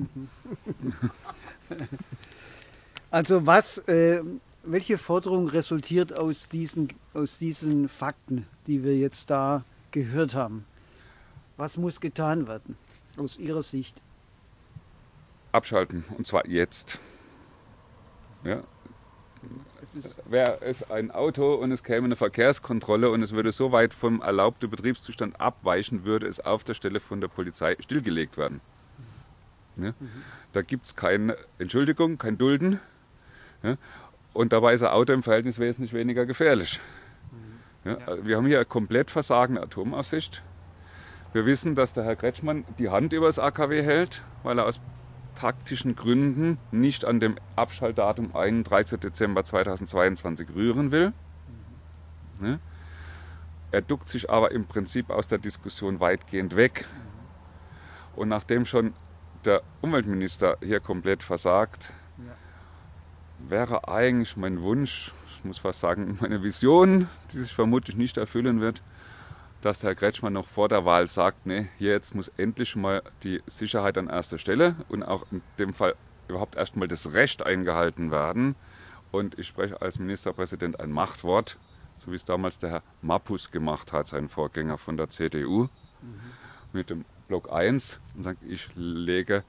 Also 3.15 3.47
was, 3.47 3.79
äh, 3.87 4.23
welche 4.65 4.99
Forderung 4.99 5.47
resultiert 5.49 6.19
aus 6.19 6.49
diesen, 6.49 6.89
aus 7.13 7.39
diesen 7.39 7.89
Fakten, 7.89 8.49
die 8.67 8.83
wir 8.83 8.97
jetzt 8.97 9.31
da 9.31 9.65
gehört 9.93 10.35
haben? 10.35 10.65
Was 11.57 11.77
muss 11.77 12.01
getan 12.01 12.49
werden 12.49 12.77
aus 13.17 13.39
Ihrer 13.39 13.63
Sicht? 13.63 14.01
Abschalten, 15.55 16.05
und 16.17 16.27
zwar 16.27 16.47
jetzt. 16.47 16.99
Ja, 18.43 18.63
wäre 20.27 20.59
es 20.63 20.91
ein 20.91 21.11
Auto 21.11 21.55
und 21.55 21.73
es 21.73 21.83
käme 21.83 22.07
eine 22.07 22.17
Verkehrskontrolle 22.17 23.11
und 23.11 23.23
es 23.23 23.33
würde 23.33 23.53
so 23.53 23.73
weit 23.73 23.95
vom 23.95 24.21
erlaubten 24.23 24.71
Betriebszustand 24.71 25.41
abweichen, 25.41 26.05
würde 26.05 26.27
es 26.27 26.41
auf 26.41 26.65
der 26.65 26.75
Stelle 26.75 27.01
von 27.01 27.21
der 27.21 27.29
Polizei 27.29 27.77
stillgelegt 27.81 28.37
werden. 28.37 28.61
Ja? 29.77 29.91
Mhm. 29.99 30.11
Da 30.53 30.63
gibt 30.63 30.87
es 30.87 30.97
keine 30.97 31.37
Entschuldigung, 31.59 32.19
kein 32.19 32.39
Dulden. 32.39 32.81
Ja? 33.63 33.77
Und 34.33 34.53
dabei 34.53 34.75
ist 34.75 34.83
ein 34.83 34.91
Auto 34.91 35.13
im 35.13 35.23
Verhältnis 35.23 35.59
wesentlich 35.59 35.93
weniger 35.93 36.27
gefährlich. 36.27 36.81
Mhm. 37.85 37.91
Ja? 37.91 37.99
Also 38.07 38.27
wir 38.27 38.37
haben 38.37 38.47
hier 38.47 38.65
komplett 38.65 39.11
versagende 39.11 39.63
Atomaufsicht. 39.63 40.43
Wir 41.33 41.47
wissen, 41.47 41.75
dass 41.75 41.93
der 41.93 42.05
Herr 42.05 42.17
Kretschmann 42.17 42.65
die 42.79 42.91
Hand 42.91 43.13
über 43.13 43.27
das 43.27 43.39
AKW 43.39 43.83
hält, 43.83 44.23
weil 44.45 44.59
er 44.59 44.67
aus 44.67 44.81
taktischen 45.35 45.97
Gründen 45.97 46.59
nicht 46.71 47.05
an 47.05 47.21
dem 47.21 47.37
Abschaltdatum 47.57 48.35
31. 48.35 49.01
Dezember 49.01 49.45
2022 49.45 50.49
rühren 50.55 50.93
will. 50.93 51.13
Ne? 52.41 52.59
Er 53.71 53.83
duckt 53.83 54.09
sich 54.09 54.31
aber 54.31 54.53
im 54.53 54.67
Prinzip 54.67 55.11
aus 55.11 55.27
der 55.27 55.39
Diskussion 55.39 56.01
weitgehend 56.01 56.57
weg. 56.57 56.87
Und 58.15 58.29
nachdem 58.29 58.65
schon 58.65 58.95
der 59.45 59.63
Umweltminister 59.81 60.59
hier 60.63 60.81
komplett 60.81 61.23
versagt, 61.23 61.93
wäre 63.49 63.89
eigentlich 63.89 64.37
mein 64.37 64.63
Wunsch, 64.63 65.13
ich 65.37 65.45
muss 65.45 65.59
fast 65.59 65.81
sagen, 65.81 66.19
meine 66.21 66.43
Vision, 66.43 67.09
die 67.33 67.41
sich 67.41 67.53
vermutlich 67.53 67.97
nicht 67.97 68.17
erfüllen 68.17 68.61
wird, 68.61 68.83
dass 69.65 69.79
der 69.79 69.91
Herr 69.91 69.95
Kretschmann 69.95 70.35
noch 70.35 70.47
vor 70.47 70.69
der 70.69 70.85
Wahl 70.85 71.07
sagt, 71.07 71.47
nee, 71.47 71.69
hier 71.79 71.93
jetzt 71.93 72.15
muss 72.15 72.31
endlich 72.37 72.77
mal 72.77 73.03
die 73.23 73.43
Sicherheit 73.47 73.97
an 73.97 74.09
erster 74.09 74.37
Stelle 74.37 74.77
und 74.91 75.03
auch 75.03 75.25
in 75.31 75.41
dem 75.59 75.73
Fall 75.73 75.95
überhaupt 76.29 76.57
erstmal 76.57 76.87
das 76.87 77.15
Recht 77.15 77.45
eingehalten 77.45 78.11
werden. 78.11 78.57
Und 79.11 79.39
ich 79.39 79.47
spreche 79.47 79.81
als 79.81 79.99
Ministerpräsident 79.99 80.81
ein 80.81 80.93
Machtwort, 80.93 81.57
so 82.05 82.13
wie 82.13 82.17
es 82.17 82.27
damals 82.27 82.59
der 82.59 82.71
Herr 82.71 82.83
Mappus 83.01 83.51
gemacht 83.53 83.95
hat, 83.95 84.07
sein 84.07 84.29
Vorgänger 84.29 84.77
von 84.77 84.99
der 84.99 85.09
CDU, 85.09 85.63
mhm. 85.63 85.69
mit 86.75 86.91
dem 86.91 87.07
Block 87.29 87.51
1 87.51 88.01
und 88.17 88.23
sagt, 88.23 88.43
ich 88.47 88.69
lege 88.75 89.45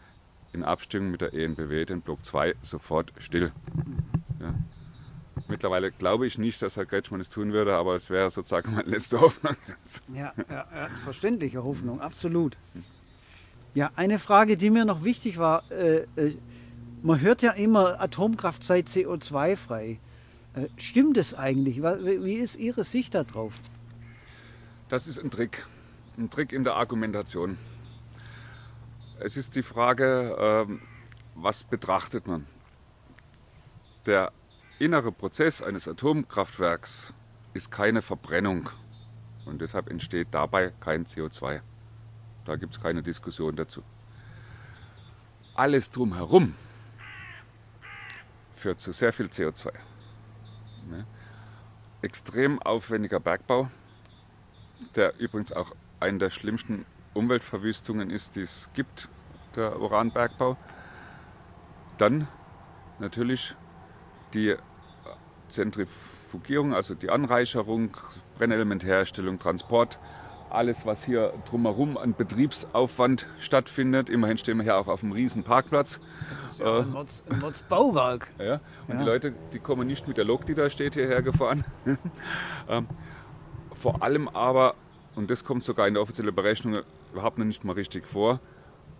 in 0.53 0.63
Abstimmung 0.63 1.11
mit 1.11 1.19
der 1.19 1.33
ENBW 1.33 1.83
den 1.83 1.99
Block 1.99 2.23
2 2.23 2.55
sofort 2.61 3.11
still. 3.17 3.51
Ja. 4.39 4.53
Mittlerweile 5.47 5.91
glaube 5.91 6.25
ich 6.25 6.37
nicht, 6.37 6.61
dass 6.61 6.75
Herr 6.75 6.85
Kretschmann 6.85 7.21
es 7.21 7.29
tun 7.29 7.53
würde, 7.53 7.75
aber 7.75 7.95
es 7.95 8.09
wäre 8.09 8.31
sozusagen 8.31 8.73
meine 8.73 8.89
letzte 8.89 9.21
Hoffnung. 9.21 9.55
Ja, 10.13 10.33
ja, 10.49 10.67
ja 10.73 10.85
ist 10.87 11.03
verständliche 11.03 11.63
Hoffnung, 11.63 12.01
absolut. 12.01 12.57
Ja, 13.75 13.91
eine 13.95 14.19
Frage, 14.19 14.57
die 14.57 14.69
mir 14.69 14.85
noch 14.85 15.03
wichtig 15.03 15.37
war, 15.37 15.69
äh, 15.69 16.05
äh, 16.15 16.37
man 17.03 17.21
hört 17.21 17.43
ja 17.43 17.51
immer, 17.51 18.01
Atomkraft 18.01 18.63
sei 18.63 18.79
CO2-frei. 18.79 19.99
Äh, 20.55 20.67
stimmt 20.77 21.17
es 21.17 21.35
eigentlich? 21.35 21.83
Wie 21.83 22.35
ist 22.35 22.55
Ihre 22.55 22.83
Sicht 22.83 23.13
darauf? 23.13 23.53
Das 24.89 25.07
ist 25.07 25.19
ein 25.19 25.29
Trick, 25.29 25.67
ein 26.17 26.29
Trick 26.29 26.53
in 26.53 26.63
der 26.63 26.75
Argumentation. 26.75 27.57
Es 29.19 29.37
ist 29.37 29.55
die 29.55 29.63
Frage, 29.63 30.35
ähm, 30.39 30.81
was 31.35 31.63
betrachtet 31.63 32.27
man? 32.27 32.47
Der 34.05 34.31
innere 34.79 35.11
Prozess 35.11 35.61
eines 35.61 35.87
Atomkraftwerks 35.87 37.13
ist 37.53 37.71
keine 37.71 38.01
Verbrennung 38.01 38.69
und 39.45 39.61
deshalb 39.61 39.89
entsteht 39.89 40.29
dabei 40.31 40.73
kein 40.79 41.05
CO2. 41.05 41.61
Da 42.45 42.55
gibt 42.55 42.75
es 42.75 42.81
keine 42.81 43.01
Diskussion 43.01 43.55
dazu. 43.55 43.81
Alles 45.55 45.89
drumherum 45.89 46.53
führt 48.51 48.81
zu 48.81 48.91
sehr 48.91 49.13
viel 49.13 49.27
CO2. 49.27 49.71
Ne? 50.89 51.05
Extrem 52.01 52.61
aufwendiger 52.61 53.19
Bergbau, 53.19 53.69
der 54.95 55.17
übrigens 55.19 55.51
auch 55.51 55.75
eine 55.99 56.17
der 56.17 56.29
schlimmsten 56.29 56.85
Umweltverwüstungen 57.13 58.09
ist, 58.09 58.35
die 58.35 58.41
es 58.41 58.69
gibt, 58.73 59.07
der 59.55 59.79
Uranbergbau. 59.79 60.57
Dann 61.97 62.27
natürlich 62.99 63.55
die 64.35 64.55
Zentrifugierung, 65.49 66.73
also 66.73 66.93
die 66.93 67.09
Anreicherung, 67.09 67.95
Brennelementherstellung, 68.37 69.39
Transport, 69.39 69.97
alles, 70.49 70.85
was 70.85 71.03
hier 71.03 71.33
drumherum 71.49 71.97
an 71.97 72.13
Betriebsaufwand 72.13 73.27
stattfindet. 73.39 74.09
Immerhin 74.09 74.37
stehen 74.37 74.57
wir 74.57 74.63
hier 74.63 74.77
auch 74.77 74.87
auf 74.87 75.03
einem 75.03 75.11
riesen 75.11 75.43
Parkplatz. 75.43 75.99
Das 76.43 76.53
ist 76.53 76.59
ja 76.59 76.77
äh, 76.77 76.81
ein, 76.81 76.91
Mords, 76.91 77.23
ein 77.29 77.39
Mordsbauwerk. 77.39 78.27
Ja, 78.39 78.59
und 78.87 78.95
ja. 78.95 78.99
die 78.99 79.03
Leute, 79.03 79.33
die 79.53 79.59
kommen 79.59 79.87
nicht 79.87 80.07
mit 80.07 80.17
der 80.17 80.25
Lok, 80.25 80.45
die 80.45 80.55
da 80.55 80.69
steht, 80.69 80.93
hierher 80.93 81.21
gefahren. 81.21 81.65
ähm, 82.69 82.87
vor 83.71 84.03
allem 84.03 84.27
aber, 84.29 84.75
und 85.15 85.29
das 85.29 85.43
kommt 85.43 85.63
sogar 85.63 85.87
in 85.87 85.95
der 85.95 86.03
offiziellen 86.03 86.33
Berechnung 86.33 86.79
überhaupt 87.11 87.37
noch 87.37 87.45
nicht 87.45 87.63
mal 87.63 87.73
richtig 87.73 88.07
vor, 88.07 88.39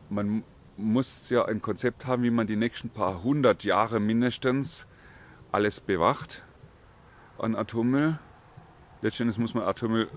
man 0.10 0.44
muss 0.78 1.30
ja 1.30 1.46
ein 1.46 1.62
Konzept 1.62 2.06
haben, 2.06 2.24
wie 2.24 2.32
man 2.32 2.48
die 2.48 2.58
nächsten 2.58 2.90
paar 2.90 3.24
hundert 3.24 3.64
Jahre 3.64 4.00
mindestens 4.00 4.88
alles 5.56 5.80
bewacht 5.80 6.44
an 7.38 7.56
Atommüll. 7.56 8.20
Letztendlich 9.02 9.38
muss 9.38 9.54
man 9.54 9.64
Atommüll 9.64 10.10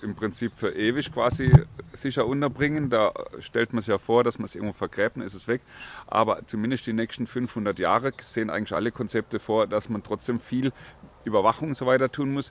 im 0.00 0.16
Prinzip 0.16 0.54
für 0.54 0.70
ewig 0.74 1.12
quasi 1.12 1.52
sicher 1.92 2.24
unterbringen. 2.24 2.88
Da 2.88 3.12
stellt 3.40 3.74
man 3.74 3.82
sich 3.82 3.88
ja 3.88 3.98
vor, 3.98 4.24
dass 4.24 4.38
man 4.38 4.46
es 4.46 4.54
irgendwo 4.54 4.72
vergräbt, 4.72 5.16
dann 5.16 5.24
ist 5.24 5.34
es 5.34 5.46
weg. 5.46 5.60
Aber 6.06 6.46
zumindest 6.46 6.86
die 6.86 6.94
nächsten 6.94 7.26
500 7.26 7.78
Jahre 7.78 8.14
sehen 8.18 8.48
eigentlich 8.48 8.74
alle 8.74 8.90
Konzepte 8.90 9.38
vor, 9.38 9.66
dass 9.66 9.90
man 9.90 10.02
trotzdem 10.02 10.40
viel 10.40 10.72
Überwachung 11.26 11.68
und 11.68 11.74
so 11.74 11.84
weiter 11.84 12.10
tun 12.10 12.32
muss. 12.32 12.50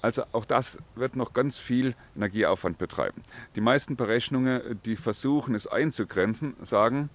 Also 0.00 0.24
auch 0.32 0.44
das 0.44 0.80
wird 0.96 1.14
noch 1.14 1.32
ganz 1.32 1.58
viel 1.58 1.94
Energieaufwand 2.16 2.76
betreiben. 2.76 3.22
Die 3.54 3.60
meisten 3.60 3.94
Berechnungen, 3.94 4.80
die 4.84 4.96
versuchen 4.96 5.54
es 5.54 5.68
einzugrenzen, 5.68 6.56
sagen, 6.62 7.08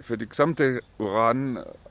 für 0.00 0.18
die 0.18 0.28
gesamte 0.28 0.82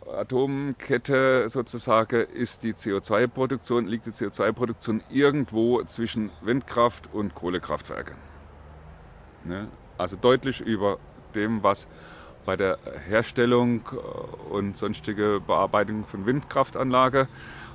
Uran-Atomkette 0.05 1.49
sozusagen 1.49 2.21
ist 2.21 2.63
die 2.63 2.73
CO2-Produktion, 2.73 3.87
liegt 3.87 4.05
die 4.05 4.11
CO2-Produktion 4.11 5.03
irgendwo 5.09 5.83
zwischen 5.83 6.31
Windkraft 6.41 7.09
und 7.13 7.35
Kohlekraftwerken. 7.35 8.15
Ne? 9.43 9.67
Also 9.97 10.15
deutlich 10.15 10.61
über 10.61 10.99
dem, 11.33 11.63
was 11.63 11.87
bei 12.45 12.55
der 12.55 12.77
Herstellung 13.07 13.81
und 14.49 14.77
sonstige 14.77 15.41
Bearbeitung 15.45 16.05
von 16.05 16.25
Windkraftanlage 16.25 17.27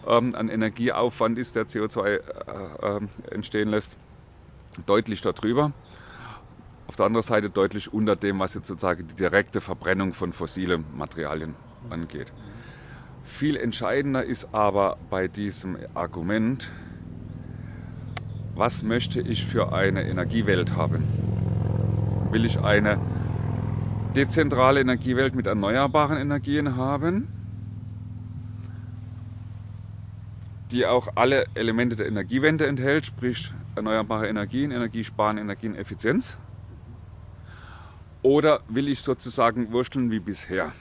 ähm, 0.06 0.34
an 0.34 0.48
Energieaufwand 0.48 1.38
ist, 1.38 1.56
der 1.56 1.66
CO2 1.66 2.06
äh, 2.06 2.16
äh, 2.16 3.00
entstehen 3.34 3.68
lässt, 3.68 3.96
deutlich 4.86 5.20
darüber. 5.20 5.72
Auf 6.86 6.96
der 6.96 7.06
anderen 7.06 7.22
Seite 7.22 7.50
deutlich 7.50 7.92
unter 7.92 8.16
dem, 8.16 8.38
was 8.38 8.54
jetzt 8.54 8.68
sozusagen 8.68 9.06
die 9.06 9.14
direkte 9.14 9.60
Verbrennung 9.60 10.12
von 10.12 10.32
fossilen 10.32 10.84
Materialien 10.96 11.54
angeht. 11.88 12.32
Viel 13.22 13.56
entscheidender 13.56 14.24
ist 14.24 14.48
aber 14.52 14.96
bei 15.08 15.28
diesem 15.28 15.76
Argument, 15.94 16.70
was 18.54 18.82
möchte 18.82 19.20
ich 19.20 19.44
für 19.44 19.72
eine 19.72 20.02
Energiewelt 20.02 20.76
haben? 20.76 21.04
Will 22.30 22.44
ich 22.44 22.60
eine 22.60 22.98
dezentrale 24.14 24.80
Energiewelt 24.80 25.34
mit 25.34 25.46
erneuerbaren 25.46 26.18
Energien 26.18 26.76
haben, 26.76 27.28
die 30.70 30.86
auch 30.86 31.08
alle 31.14 31.46
Elemente 31.54 31.96
der 31.96 32.06
Energiewende 32.06 32.66
enthält, 32.66 33.06
sprich 33.06 33.52
erneuerbare 33.76 34.28
Energien, 34.28 34.70
Energiesparen, 34.70 35.38
Energieneffizienz? 35.38 36.36
Oder 38.22 38.60
will 38.68 38.88
ich 38.88 39.00
sozusagen 39.00 39.72
wursteln 39.72 40.10
wie 40.10 40.20
bisher? 40.20 40.72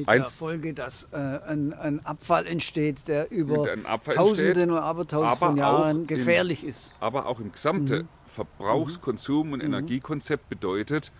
Mit 0.00 0.08
der 0.08 0.24
Folge, 0.26 0.74
dass 0.74 1.08
äh, 1.12 1.16
ein, 1.16 1.72
ein, 1.72 2.04
Abfall 2.04 2.46
entsteht, 2.46 3.08
der 3.08 3.30
über 3.30 3.64
Tausende 3.64 4.48
entsteht, 4.48 4.68
und 4.68 4.78
Abertausende 4.78 5.36
von 5.36 5.56
Jahren 5.56 6.06
gefährlich 6.06 6.64
im, 6.64 6.70
ist. 6.70 6.90
Aber 7.00 7.26
auch 7.26 7.40
im 7.40 7.52
gesamten 7.52 8.02
mhm. 8.02 8.08
Verbrauchskonsum 8.26 9.52
und 9.52 9.60
mhm. 9.60 9.66
Energiekonzept 9.66 10.48
bedeutet, 10.48 11.12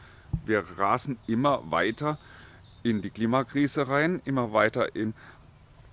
wir 0.44 0.64
rasen 0.76 1.18
immer 1.26 1.70
weiter 1.70 2.18
in 2.82 3.02
die 3.02 3.10
Klimakrise 3.10 3.88
rein, 3.88 4.20
immer 4.24 4.52
weiter 4.52 4.94
in 4.94 5.14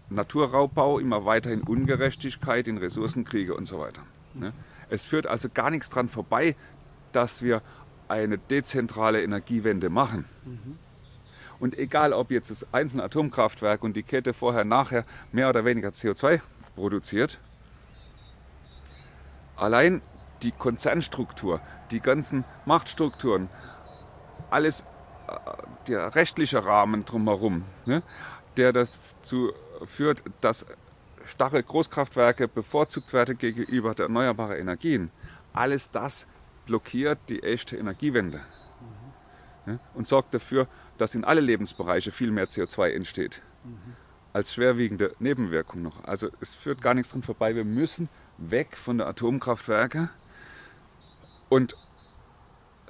Naturraubbau, 0.09 0.99
immer 0.99 1.25
weiter 1.25 1.51
in 1.51 1.61
Ungerechtigkeit, 1.61 2.67
in 2.67 2.77
Ressourcenkriege 2.77 3.55
und 3.55 3.65
so 3.65 3.79
weiter. 3.79 4.01
Mhm. 4.33 4.51
Es 4.89 5.05
führt 5.05 5.27
also 5.27 5.49
gar 5.51 5.69
nichts 5.69 5.89
dran 5.89 6.07
vorbei, 6.07 6.55
dass 7.11 7.41
wir 7.41 7.61
eine 8.07 8.37
dezentrale 8.37 9.23
Energiewende 9.23 9.89
machen. 9.89 10.25
Mhm. 10.45 10.77
Und 11.59 11.77
egal, 11.77 12.13
ob 12.13 12.31
jetzt 12.31 12.51
das 12.51 12.73
einzelne 12.73 13.03
Atomkraftwerk 13.03 13.83
und 13.83 13.95
die 13.95 14.03
Kette 14.03 14.33
vorher, 14.33 14.65
nachher 14.65 15.05
mehr 15.31 15.49
oder 15.49 15.65
weniger 15.65 15.89
CO2 15.89 16.41
produziert, 16.75 17.39
allein 19.55 20.01
die 20.41 20.51
Konzernstruktur, 20.51 21.61
die 21.91 21.99
ganzen 21.99 22.43
Machtstrukturen, 22.65 23.49
alles, 24.49 24.81
äh, 25.27 25.35
der 25.87 26.15
rechtliche 26.15 26.65
Rahmen 26.65 27.05
drumherum, 27.05 27.65
ne, 27.85 28.03
der 28.57 28.73
dazu 28.73 29.53
führt, 29.85 30.23
dass 30.41 30.65
starre 31.25 31.63
Großkraftwerke 31.63 32.47
bevorzugt 32.47 33.13
werden 33.13 33.37
gegenüber 33.37 33.93
der 33.93 34.05
erneuerbaren 34.05 34.57
Energien, 34.57 35.11
alles 35.53 35.91
das 35.91 36.27
blockiert 36.65 37.19
die 37.29 37.43
echte 37.43 37.77
Energiewende 37.77 38.41
mhm. 39.65 39.79
und 39.93 40.07
sorgt 40.07 40.33
dafür, 40.33 40.67
dass 41.03 41.13
in 41.15 41.25
alle 41.25 41.41
Lebensbereiche 41.41 42.11
viel 42.11 42.31
mehr 42.31 42.47
CO2 42.47 42.91
entsteht. 42.91 43.41
Mhm. 43.65 43.95
Als 44.31 44.53
schwerwiegende 44.53 45.13
Nebenwirkung 45.19 45.81
noch. 45.81 46.01
Also 46.05 46.29
es 46.39 46.55
führt 46.55 46.81
gar 46.81 46.93
nichts 46.93 47.11
dran 47.11 47.21
vorbei. 47.21 47.57
Wir 47.57 47.65
müssen 47.65 48.07
weg 48.37 48.77
von 48.77 48.99
der 48.99 49.07
Atomkraftwerke. 49.07 50.09
Und 51.49 51.75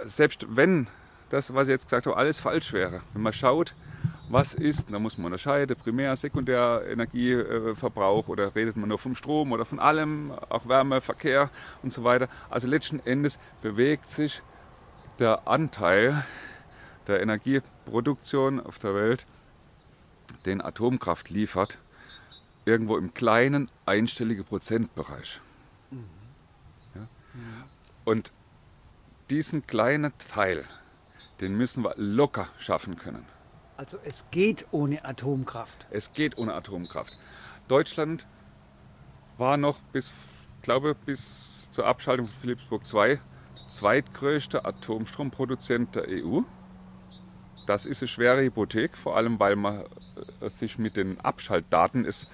selbst 0.06 0.45
wenn 0.47 0.86
das, 1.30 1.56
was 1.56 1.67
ich 1.67 1.71
jetzt 1.71 1.86
gesagt 1.86 2.06
habe, 2.06 2.17
alles 2.17 2.39
falsch 2.39 2.71
wäre, 2.71 3.02
wenn 3.13 3.23
man 3.23 3.34
schaut, 3.34 3.73
was 4.30 4.54
ist, 4.54 4.93
da 4.93 4.99
muss 4.99 5.17
man 5.17 5.26
unterscheiden, 5.26 5.76
Primär-, 5.76 6.15
Sekundär-Energieverbrauch 6.15 8.28
oder 8.28 8.56
redet 8.56 8.78
man 8.78 8.89
nur 8.89 8.99
vom 8.99 9.15
Strom 9.15 9.54
oder 9.54 9.65
von 9.65 9.80
allem, 9.80 10.34
auch 10.49 10.67
Wärme, 10.67 11.02
Verkehr 11.02 11.49
und 11.82 11.91
so 11.91 12.04
weiter. 12.04 12.28
Also 12.52 12.67
letzten 12.67 12.99
Endes 12.99 13.39
bewegt 13.63 14.12
sich 14.12 14.43
der 15.17 15.47
Anteil 15.47 16.23
der 17.07 17.21
Energieproduktion 17.21 18.59
auf 18.59 18.79
der 18.79 18.95
Welt, 18.95 19.25
den 20.45 20.61
Atomkraft 20.61 21.29
liefert, 21.29 21.77
irgendwo 22.65 22.97
im 22.97 23.13
kleinen 23.13 23.69
einstelligen 23.85 24.45
Prozentbereich. 24.45 25.41
Ja? 26.95 27.07
Und 28.05 28.31
diesen 29.29 29.65
kleinen 29.67 30.13
Teil, 30.17 30.65
den 31.41 31.55
müssen 31.55 31.83
wir 31.83 31.93
locker 31.97 32.47
schaffen 32.57 32.97
können. 32.97 33.25
Also 33.77 33.97
es 34.03 34.27
geht 34.31 34.67
ohne 34.71 35.03
Atomkraft. 35.03 35.85
Es 35.89 36.13
geht 36.13 36.37
ohne 36.37 36.53
Atomkraft. 36.53 37.17
Deutschland 37.67 38.27
war 39.37 39.57
noch 39.57 39.79
bis, 39.91 40.11
glaube 40.61 40.95
bis 40.95 41.71
zur 41.71 41.85
Abschaltung 41.87 42.27
von 42.27 42.39
Philipsburg 42.41 42.85
2 42.85 43.19
zweitgrößter 43.67 44.65
Atomstromproduzent 44.65 45.95
der 45.95 46.05
EU. 46.07 46.41
Das 47.65 47.86
ist 47.86 48.02
eine 48.02 48.08
schwere 48.08 48.41
Hypothek, 48.41 48.97
vor 48.97 49.17
allem 49.17 49.39
weil 49.39 49.56
man 49.56 49.84
äh, 50.41 50.49
sich 50.49 50.78
mit 50.78 50.97
den 50.97 51.19
Abschaltdaten 51.19 52.06
es 52.06 52.28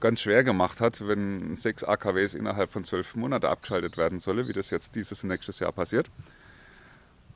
ganz 0.00 0.20
schwer 0.20 0.44
gemacht 0.44 0.80
hat, 0.80 1.06
wenn 1.06 1.56
sechs 1.56 1.82
AKWs 1.82 2.34
innerhalb 2.34 2.70
von 2.70 2.84
zwölf 2.84 3.16
Monaten 3.16 3.46
abgeschaltet 3.46 3.96
werden 3.96 4.20
sollen, 4.20 4.46
wie 4.48 4.52
das 4.52 4.70
jetzt 4.70 4.96
dieses 4.96 5.22
und 5.22 5.30
nächstes 5.30 5.60
Jahr 5.60 5.72
passiert. 5.72 6.10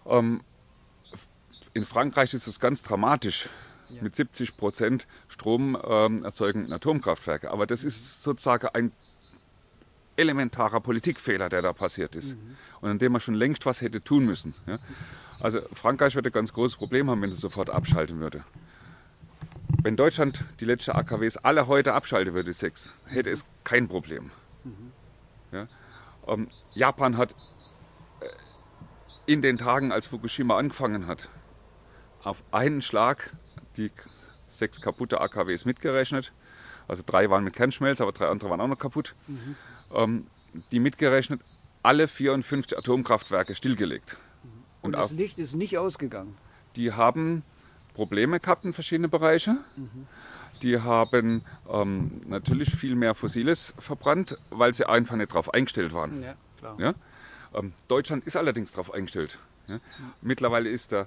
Ähm, 0.07 0.43
in 1.75 1.85
Frankreich 1.85 2.35
ist 2.35 2.47
es 2.47 2.61
ganz 2.61 2.83
dramatisch. 2.83 3.49
Ja. 3.89 4.03
Mit 4.03 4.15
70 4.15 4.59
Prozent 4.59 5.07
Strom 5.29 5.79
ähm, 5.83 6.23
erzeugen 6.23 6.71
Atomkraftwerke. 6.71 7.51
Aber 7.51 7.67
das 7.67 7.85
ist 7.85 8.23
sozusagen 8.23 8.69
ein 8.75 8.93
elementarer 10.17 10.81
Politikfehler, 10.81 11.49
der 11.49 11.63
da 11.63 11.73
passiert 11.73 12.15
ist. 12.15 12.37
Mhm. 12.37 12.57
Und 12.81 12.91
an 12.91 12.99
dem 12.99 13.13
man 13.13 13.21
schon 13.21 13.35
längst 13.35 13.65
was 13.65 13.81
hätte 13.81 14.03
tun 14.03 14.27
müssen. 14.27 14.55
Ja? 14.67 14.79
Also 15.41 15.61
Frankreich 15.73 16.15
würde 16.15 16.31
ein 16.31 16.33
ganz 16.33 16.53
großes 16.53 16.77
Problem 16.77 17.09
haben, 17.11 17.23
wenn 17.23 17.31
es 17.31 17.41
sofort 17.41 17.71
abschalten 17.71 18.21
würde. 18.21 18.45
Wenn 19.83 19.97
Deutschland 19.97 20.45
die 20.61 20.65
letzten 20.65 20.93
AKWs 20.93 21.37
alle 21.37 21.67
heute 21.69 21.95
abschalten 21.95 22.35
würde, 22.35 22.53
sechs, 22.53 22.93
hätte 23.07 23.31
es 23.31 23.47
kein 23.63 23.87
Problem. 23.87 24.31
Mhm. 24.65 24.93
Ja? 25.53 25.69
Ähm, 26.27 26.49
Japan 26.75 27.17
hat 27.17 27.33
äh, 28.21 28.27
in 29.27 29.41
den 29.41 29.57
Tagen, 29.57 29.93
als 29.93 30.07
Fukushima 30.07 30.59
angefangen 30.59 31.07
hat, 31.07 31.29
auf 32.25 32.43
einen 32.51 32.83
Schlag 32.83 33.31
die 33.77 33.93
sechs 34.51 34.81
kaputte 34.81 35.21
AKWs 35.21 35.65
mitgerechnet. 35.65 36.33
Also 36.89 37.03
drei 37.07 37.31
waren 37.31 37.45
mit 37.45 37.55
Kernschmelz, 37.55 38.01
aber 38.01 38.13
drei 38.13 38.29
andere 38.29 38.51
waren 38.51 38.61
auch 38.61 38.67
noch 38.69 38.79
kaputt. 38.79 39.15
Mhm. 39.29 39.57
Ähm, 39.95 40.27
die 40.73 40.81
mitgerechnet, 40.81 41.41
alle 41.83 42.09
54 42.09 42.77
Atomkraftwerke 42.77 43.55
stillgelegt. 43.55 44.17
Mhm. 44.89 44.95
Und, 44.95 45.01
Und 45.01 45.03
das 45.03 45.13
Licht 45.13 45.39
ist 45.39 45.55
nicht 45.55 45.79
ausgegangen. 45.79 46.37
Die 46.77 46.93
haben 46.93 47.43
Probleme 47.95 48.41
gehabt 48.41 48.65
in 48.65 48.73
verschiedenen 48.73 49.11
Bereichen. 49.11 49.65
Mhm. 49.77 50.07
Die 50.63 50.81
haben 50.81 51.43
ähm, 51.71 52.21
natürlich 52.27 52.71
viel 52.75 52.97
mehr 52.97 53.15
Fossiles 53.15 53.75
verbrannt, 53.79 54.37
weil 54.51 54.73
sie 54.73 54.89
einfach 54.89 55.17
nicht 55.17 55.31
darauf 55.31 55.55
eingestellt 55.55 55.93
waren. 55.93 56.23
Ja, 56.23 56.35
ja? 56.79 56.95
Ähm, 57.55 57.73
Deutschland 57.87 58.25
ist 58.27 58.37
allerdings 58.37 58.73
darauf 58.73 58.93
eingestellt. 58.93 59.39
Ja? 59.69 59.77
Mhm. 59.77 59.81
Mittlerweile 60.23 60.69
ist 60.69 60.93
der 60.93 61.07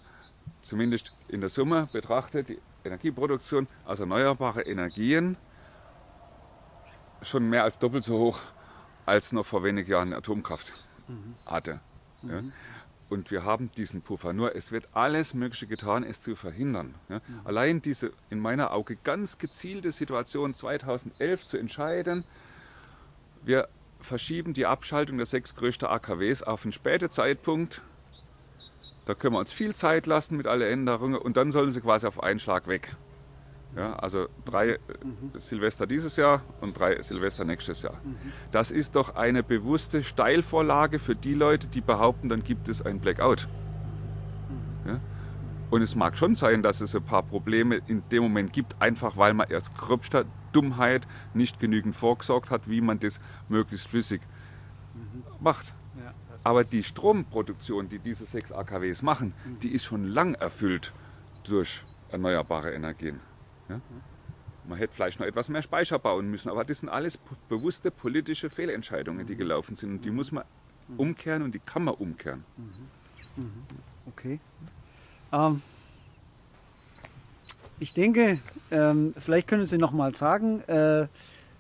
zumindest 0.62 1.14
in 1.28 1.42
der 1.42 1.50
Summe 1.50 1.88
betrachtet, 1.92 2.50
die 2.50 2.60
Energieproduktion 2.84 3.68
aus 3.86 4.00
erneuerbaren 4.00 4.64
Energien 4.64 5.38
schon 7.22 7.50
mehr 7.50 7.64
als 7.64 7.78
doppelt 7.78 8.04
so 8.04 8.18
hoch 8.18 8.40
als 9.06 9.32
noch 9.34 9.46
vor 9.46 9.64
wenigen 9.64 9.90
Jahren 9.90 10.14
Atomkraft 10.14 10.74
mhm. 11.08 11.36
hatte. 11.46 11.80
Ja. 12.24 12.42
Und 13.12 13.30
wir 13.30 13.44
haben 13.44 13.70
diesen 13.76 14.02
Puffer. 14.02 14.32
Nur 14.32 14.56
es 14.56 14.72
wird 14.72 14.88
alles 14.94 15.34
Mögliche 15.34 15.68
getan, 15.68 16.06
es 16.06 16.22
zu 16.22 16.34
verhindern. 16.38 16.96
Ja. 17.10 17.18
Mhm. 17.18 17.42
Allein 17.44 17.82
diese 17.82 18.14
in 18.30 18.40
meiner 18.40 18.72
Auge 18.72 18.96
ganz 18.96 19.38
gezielte 19.38 19.92
Situation 19.92 20.54
2011 20.54 21.46
zu 21.46 21.58
entscheiden, 21.58 22.24
wir 23.44 23.68
verschieben 24.00 24.54
die 24.54 24.66
Abschaltung 24.66 25.18
der 25.18 25.26
sechs 25.26 25.56
größten 25.56 25.90
AKWs 25.90 26.42
auf 26.42 26.64
einen 26.64 26.72
späten 26.72 27.10
Zeitpunkt. 27.10 27.82
Da 29.06 29.14
können 29.14 29.36
wir 29.36 29.40
uns 29.40 29.52
viel 29.52 29.76
Zeit 29.76 30.06
lassen 30.06 30.38
mit 30.38 30.48
allen 30.48 30.62
Änderungen 30.62 31.16
und 31.16 31.36
dann 31.36 31.52
sollen 31.52 31.72
sie 31.72 31.82
quasi 31.82 32.08
auf 32.08 32.24
einen 32.24 32.40
Schlag 32.40 32.68
weg. 32.68 32.96
Ja, 33.76 33.94
also 33.94 34.28
drei 34.44 34.80
mhm. 35.04 35.40
Silvester 35.40 35.88
dieses 35.88 36.18
Jahr 36.18 36.42
und 36.60 36.78
drei 36.78 37.02
Silvester 37.02 37.46
nächstes 37.46 37.82
Jahr. 37.82 38.00
Mhm. 38.04 38.18
Das 38.52 38.70
ist 38.72 38.96
doch 38.96 39.16
eine 39.16 39.44
bewusste 39.44 40.04
Steilvorlage 40.04 41.00
für 41.00 41.16
die 41.16 41.34
Leute, 41.34 41.68
die 41.68 41.82
behaupten, 41.82 42.28
dann 42.28 42.44
gibt 42.44 42.68
es 42.68 42.82
ein 42.82 43.00
Blackout. 43.00 43.48
Mhm. 44.50 44.90
Ja? 44.90 45.00
Und 45.70 45.82
es 45.82 45.96
mag 45.96 46.18
schon 46.18 46.36
sein, 46.36 46.64
dass 46.64 46.82
es 46.82 46.94
ein 46.96 47.04
paar 47.04 47.24
Probleme 47.24 47.80
in 47.88 48.04
dem 48.12 48.24
Moment 48.24 48.52
gibt, 48.52 48.82
einfach 48.82 49.16
weil 49.16 49.34
man 49.34 49.50
erst 49.50 49.74
gröbster 49.78 50.26
Dummheit 50.52 51.08
nicht 51.34 51.62
genügend 51.62 51.96
vorgesorgt 51.96 52.52
hat, 52.52 52.70
wie 52.70 52.82
man 52.82 53.00
das 53.00 53.22
möglichst 53.48 53.88
flüssig 53.88 54.22
macht. 55.40 55.74
Ja, 55.98 56.14
Aber 56.44 56.66
die 56.66 56.84
Stromproduktion, 56.84 57.88
die 57.88 58.00
diese 58.00 58.26
sechs 58.26 58.52
AKWs 58.52 59.02
machen, 59.02 59.34
die 59.64 59.70
ist 59.70 59.86
schon 59.86 60.06
lang 60.06 60.34
erfüllt 60.36 60.94
durch 61.46 61.86
erneuerbare 62.12 62.74
Energien. 62.74 63.20
Ja? 63.72 63.82
Man 64.68 64.78
hätte 64.78 64.94
vielleicht 64.94 65.20
noch 65.20 65.26
etwas 65.26 65.50
mehr 65.50 65.64
Speicher 65.64 65.98
bauen 65.98 66.30
müssen, 66.30 66.50
aber 66.50 66.64
das 66.64 66.80
sind 66.80 66.90
alles 66.90 67.20
bewusste 67.50 67.90
politische 67.90 68.50
Fehlentscheidungen, 68.50 69.26
die 69.26 69.36
gelaufen 69.36 69.76
sind. 69.76 69.92
Und 69.92 70.06
die 70.06 70.12
muss 70.12 70.32
man 70.32 70.44
umkehren 70.98 71.42
und 71.42 71.56
die 71.56 71.60
kann 71.60 71.84
man 71.84 71.96
umkehren. 71.96 72.44
Okay. 74.08 74.40
Ähm, 75.32 75.62
ich 77.80 77.94
denke, 77.94 78.40
ähm, 78.70 79.14
vielleicht 79.18 79.48
können 79.48 79.66
Sie 79.66 79.78
noch 79.78 79.92
mal 79.92 80.14
sagen, 80.14 80.62
äh, 80.62 81.08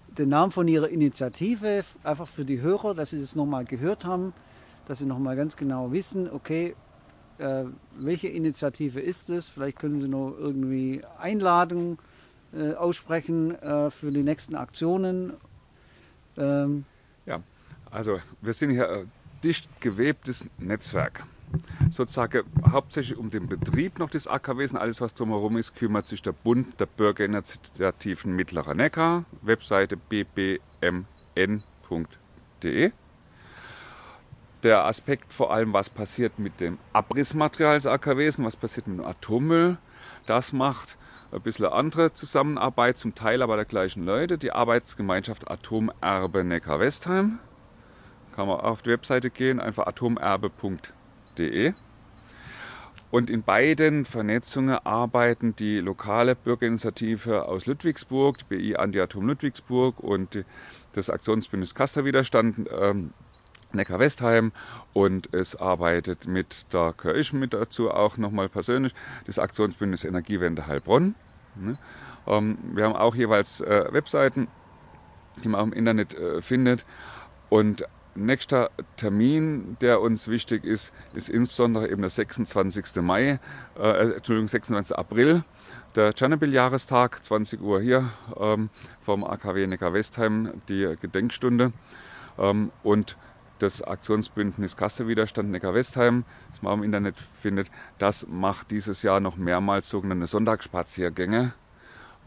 den 0.09 0.29
Namen 0.29 0.51
von 0.51 0.67
Ihrer 0.67 0.89
Initiative, 0.89 1.83
einfach 2.03 2.27
für 2.27 2.45
die 2.45 2.61
Hörer, 2.61 2.93
dass 2.93 3.11
Sie 3.11 3.19
das 3.19 3.35
noch 3.35 3.45
mal 3.45 3.65
gehört 3.65 4.05
haben, 4.05 4.33
dass 4.85 4.99
Sie 4.99 5.05
noch 5.05 5.19
mal 5.19 5.35
ganz 5.35 5.55
genau 5.55 5.91
wissen, 5.91 6.29
okay, 6.29 6.75
äh, 7.41 7.65
welche 7.97 8.27
Initiative 8.27 8.99
ist 8.99 9.29
es? 9.29 9.47
Vielleicht 9.47 9.79
können 9.79 9.99
Sie 9.99 10.07
noch 10.07 10.35
irgendwie 10.37 11.01
Einladungen 11.19 11.97
äh, 12.53 12.73
aussprechen 12.73 13.55
äh, 13.61 13.89
für 13.89 14.11
die 14.11 14.23
nächsten 14.23 14.55
Aktionen. 14.55 15.33
Ähm. 16.37 16.85
Ja, 17.25 17.41
also 17.89 18.19
wir 18.41 18.53
sind 18.53 18.71
hier 18.71 18.89
ein 18.89 19.11
dicht 19.43 19.81
gewebtes 19.81 20.47
Netzwerk. 20.59 21.25
Sozusagen 21.89 22.43
hauptsächlich 22.71 23.17
um 23.17 23.29
den 23.29 23.47
Betrieb 23.47 23.99
noch 23.99 24.09
des 24.09 24.27
AKWs 24.27 24.71
und 24.71 24.77
alles, 24.77 25.01
was 25.01 25.13
drumherum 25.13 25.57
ist, 25.57 25.75
kümmert 25.75 26.07
sich 26.07 26.21
der 26.21 26.31
Bund 26.31 26.79
der 26.79 26.85
Bürgerinitiativen 26.85 28.33
Mittlerer 28.33 28.73
Neckar, 28.73 29.25
Webseite 29.41 29.97
bbmn.de 29.97 30.61
der 34.63 34.85
Aspekt 34.85 35.33
vor 35.33 35.53
allem, 35.53 35.73
was 35.73 35.89
passiert 35.89 36.39
mit 36.39 36.59
dem 36.59 36.77
Abrissmaterial 36.93 37.75
des 37.75 37.87
AKWs 37.87 38.39
und 38.39 38.45
was 38.45 38.55
passiert 38.55 38.87
mit 38.87 38.99
dem 38.99 39.05
Atommüll. 39.05 39.77
Das 40.25 40.53
macht 40.53 40.97
ein 41.31 41.41
bisschen 41.41 41.65
andere 41.65 42.13
Zusammenarbeit, 42.13 42.97
zum 42.97 43.15
Teil 43.15 43.41
aber 43.41 43.55
der 43.55 43.65
gleichen 43.65 44.05
Leute. 44.05 44.37
Die 44.37 44.51
Arbeitsgemeinschaft 44.51 45.49
Atomerbe 45.49 46.43
Neckar-Westheim. 46.43 47.39
Kann 48.35 48.47
man 48.47 48.59
auf 48.59 48.81
die 48.81 48.91
Webseite 48.91 49.29
gehen, 49.29 49.59
einfach 49.59 49.87
atomerbe.de. 49.87 51.73
Und 53.11 53.29
in 53.29 53.43
beiden 53.43 54.05
Vernetzungen 54.05 54.77
arbeiten 54.85 55.53
die 55.53 55.79
lokale 55.79 56.33
Bürgerinitiative 56.33 57.45
aus 57.45 57.65
Ludwigsburg, 57.65 58.37
die 58.37 58.45
BI 58.45 58.75
Anti-Atom 58.77 59.27
Ludwigsburg 59.27 59.99
und 59.99 60.45
das 60.93 61.09
Aktionsbündnis 61.09 61.75
Kasterwiderstand 61.75 62.69
ähm, 62.79 63.13
Neckar-Westheim 63.73 64.51
und 64.93 65.33
es 65.33 65.55
arbeitet 65.55 66.27
mit, 66.27 66.65
da 66.69 66.93
gehöre 66.95 67.17
ich 67.17 67.33
mit 67.33 67.53
dazu 67.53 67.91
auch 67.91 68.17
nochmal 68.17 68.49
persönlich, 68.49 68.93
das 69.25 69.39
Aktionsbündnis 69.39 70.03
Energiewende 70.03 70.67
Heilbronn. 70.67 71.15
Ne? 71.55 71.77
Ähm, 72.27 72.57
wir 72.73 72.85
haben 72.85 72.95
auch 72.95 73.15
jeweils 73.15 73.61
äh, 73.61 73.85
Webseiten, 73.91 74.47
die 75.43 75.49
man 75.49 75.61
auch 75.61 75.65
im 75.65 75.73
Internet 75.73 76.13
äh, 76.13 76.41
findet 76.41 76.85
und 77.49 77.85
nächster 78.15 78.71
Termin, 78.97 79.77
der 79.81 80.01
uns 80.01 80.27
wichtig 80.27 80.63
ist, 80.63 80.93
ist 81.13 81.29
insbesondere 81.29 81.89
eben 81.89 82.01
der 82.01 82.09
26. 82.09 83.01
Mai, 83.01 83.39
äh, 83.79 84.13
Entschuldigung, 84.13 84.47
26. 84.47 84.97
April, 84.97 85.43
der 85.95 86.13
Tschernobyl-Jahrestag, 86.13 87.23
20 87.23 87.61
Uhr 87.61 87.81
hier 87.81 88.09
ähm, 88.39 88.69
vom 89.01 89.23
AKW 89.23 89.67
Neckar-Westheim, 89.67 90.61
die 90.67 90.95
Gedenkstunde. 90.99 91.71
Ähm, 92.37 92.71
und 92.83 93.17
das 93.61 93.81
Aktionsbündnis 93.81 94.77
Kassewiderstand 94.77 95.51
Neckar-Westheim, 95.51 96.25
das 96.49 96.61
man 96.61 96.79
im 96.79 96.83
Internet 96.83 97.15
findet, 97.17 97.69
das 97.97 98.27
macht 98.27 98.71
dieses 98.71 99.03
Jahr 99.03 99.19
noch 99.19 99.37
mehrmals 99.37 99.89
sogenannte 99.89 100.27
Sonntagsspaziergänge. 100.27 101.53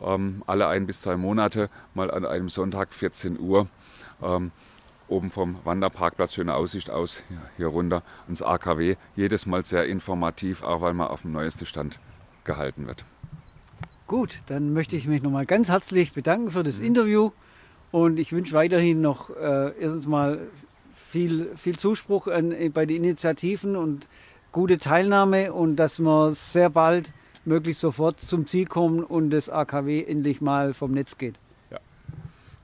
Ähm, 0.02 0.42
alle 0.46 0.66
ein 0.68 0.86
bis 0.86 1.00
zwei 1.00 1.16
Monate, 1.16 1.70
mal 1.94 2.10
an 2.10 2.24
einem 2.24 2.48
Sonntag 2.48 2.92
14 2.92 3.38
Uhr. 3.38 3.68
Ähm, 4.22 4.50
oben 5.08 5.30
vom 5.30 5.58
Wanderparkplatz, 5.64 6.34
schöne 6.34 6.54
Aussicht 6.54 6.90
aus, 6.90 7.22
hier, 7.56 7.66
runter 7.66 8.02
ins 8.26 8.42
AKW. 8.42 8.96
Jedes 9.16 9.46
Mal 9.46 9.64
sehr 9.64 9.86
informativ, 9.86 10.62
auch 10.62 10.80
weil 10.80 10.94
man 10.94 11.08
auf 11.08 11.22
dem 11.22 11.32
neuesten 11.32 11.66
Stand 11.66 11.98
gehalten 12.44 12.86
wird. 12.86 13.04
Gut, 14.06 14.42
dann 14.46 14.72
möchte 14.72 14.96
ich 14.96 15.06
mich 15.06 15.22
nochmal 15.22 15.46
ganz 15.46 15.68
herzlich 15.68 16.12
bedanken 16.12 16.50
für 16.50 16.62
das. 16.62 16.80
Interview 16.80 17.30
und 17.90 18.18
ich 18.18 18.32
wünsche 18.32 18.54
weiterhin 18.54 19.00
noch 19.00 19.30
äh, 19.30 19.72
erstens 19.80 20.06
mal 20.06 20.40
viel, 21.14 21.50
viel 21.54 21.78
Zuspruch 21.78 22.26
an, 22.26 22.52
bei 22.72 22.86
den 22.86 23.04
Initiativen 23.04 23.76
und 23.76 24.08
gute 24.50 24.78
Teilnahme 24.78 25.52
und 25.52 25.76
dass 25.76 26.00
wir 26.00 26.32
sehr 26.32 26.70
bald 26.70 27.12
möglichst 27.44 27.82
sofort 27.82 28.20
zum 28.20 28.48
Ziel 28.48 28.66
kommen 28.66 29.04
und 29.04 29.30
das 29.30 29.48
AKW 29.48 30.02
endlich 30.02 30.40
mal 30.40 30.72
vom 30.72 30.90
Netz 30.90 31.16
geht. 31.16 31.36
Ja, 31.70 31.78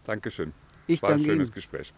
Dankeschön. 0.05 0.53
Ich 0.89 1.01
War 1.01 1.11
danke 1.11 1.23
ein 1.23 1.27
schönes 1.27 1.51
Ihnen. 1.51 1.55
Gespräch. 1.55 1.93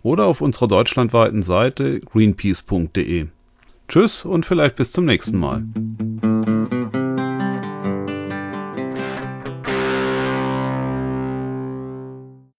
oder 0.02 0.26
auf 0.26 0.40
unserer 0.40 0.66
deutschlandweiten 0.66 1.44
Seite 1.44 2.00
greenpeace.de. 2.00 3.26
Tschüss 3.88 4.24
und 4.24 4.44
vielleicht 4.44 4.74
bis 4.74 4.90
zum 4.90 5.04
nächsten 5.04 5.38
Mal. 5.38 5.62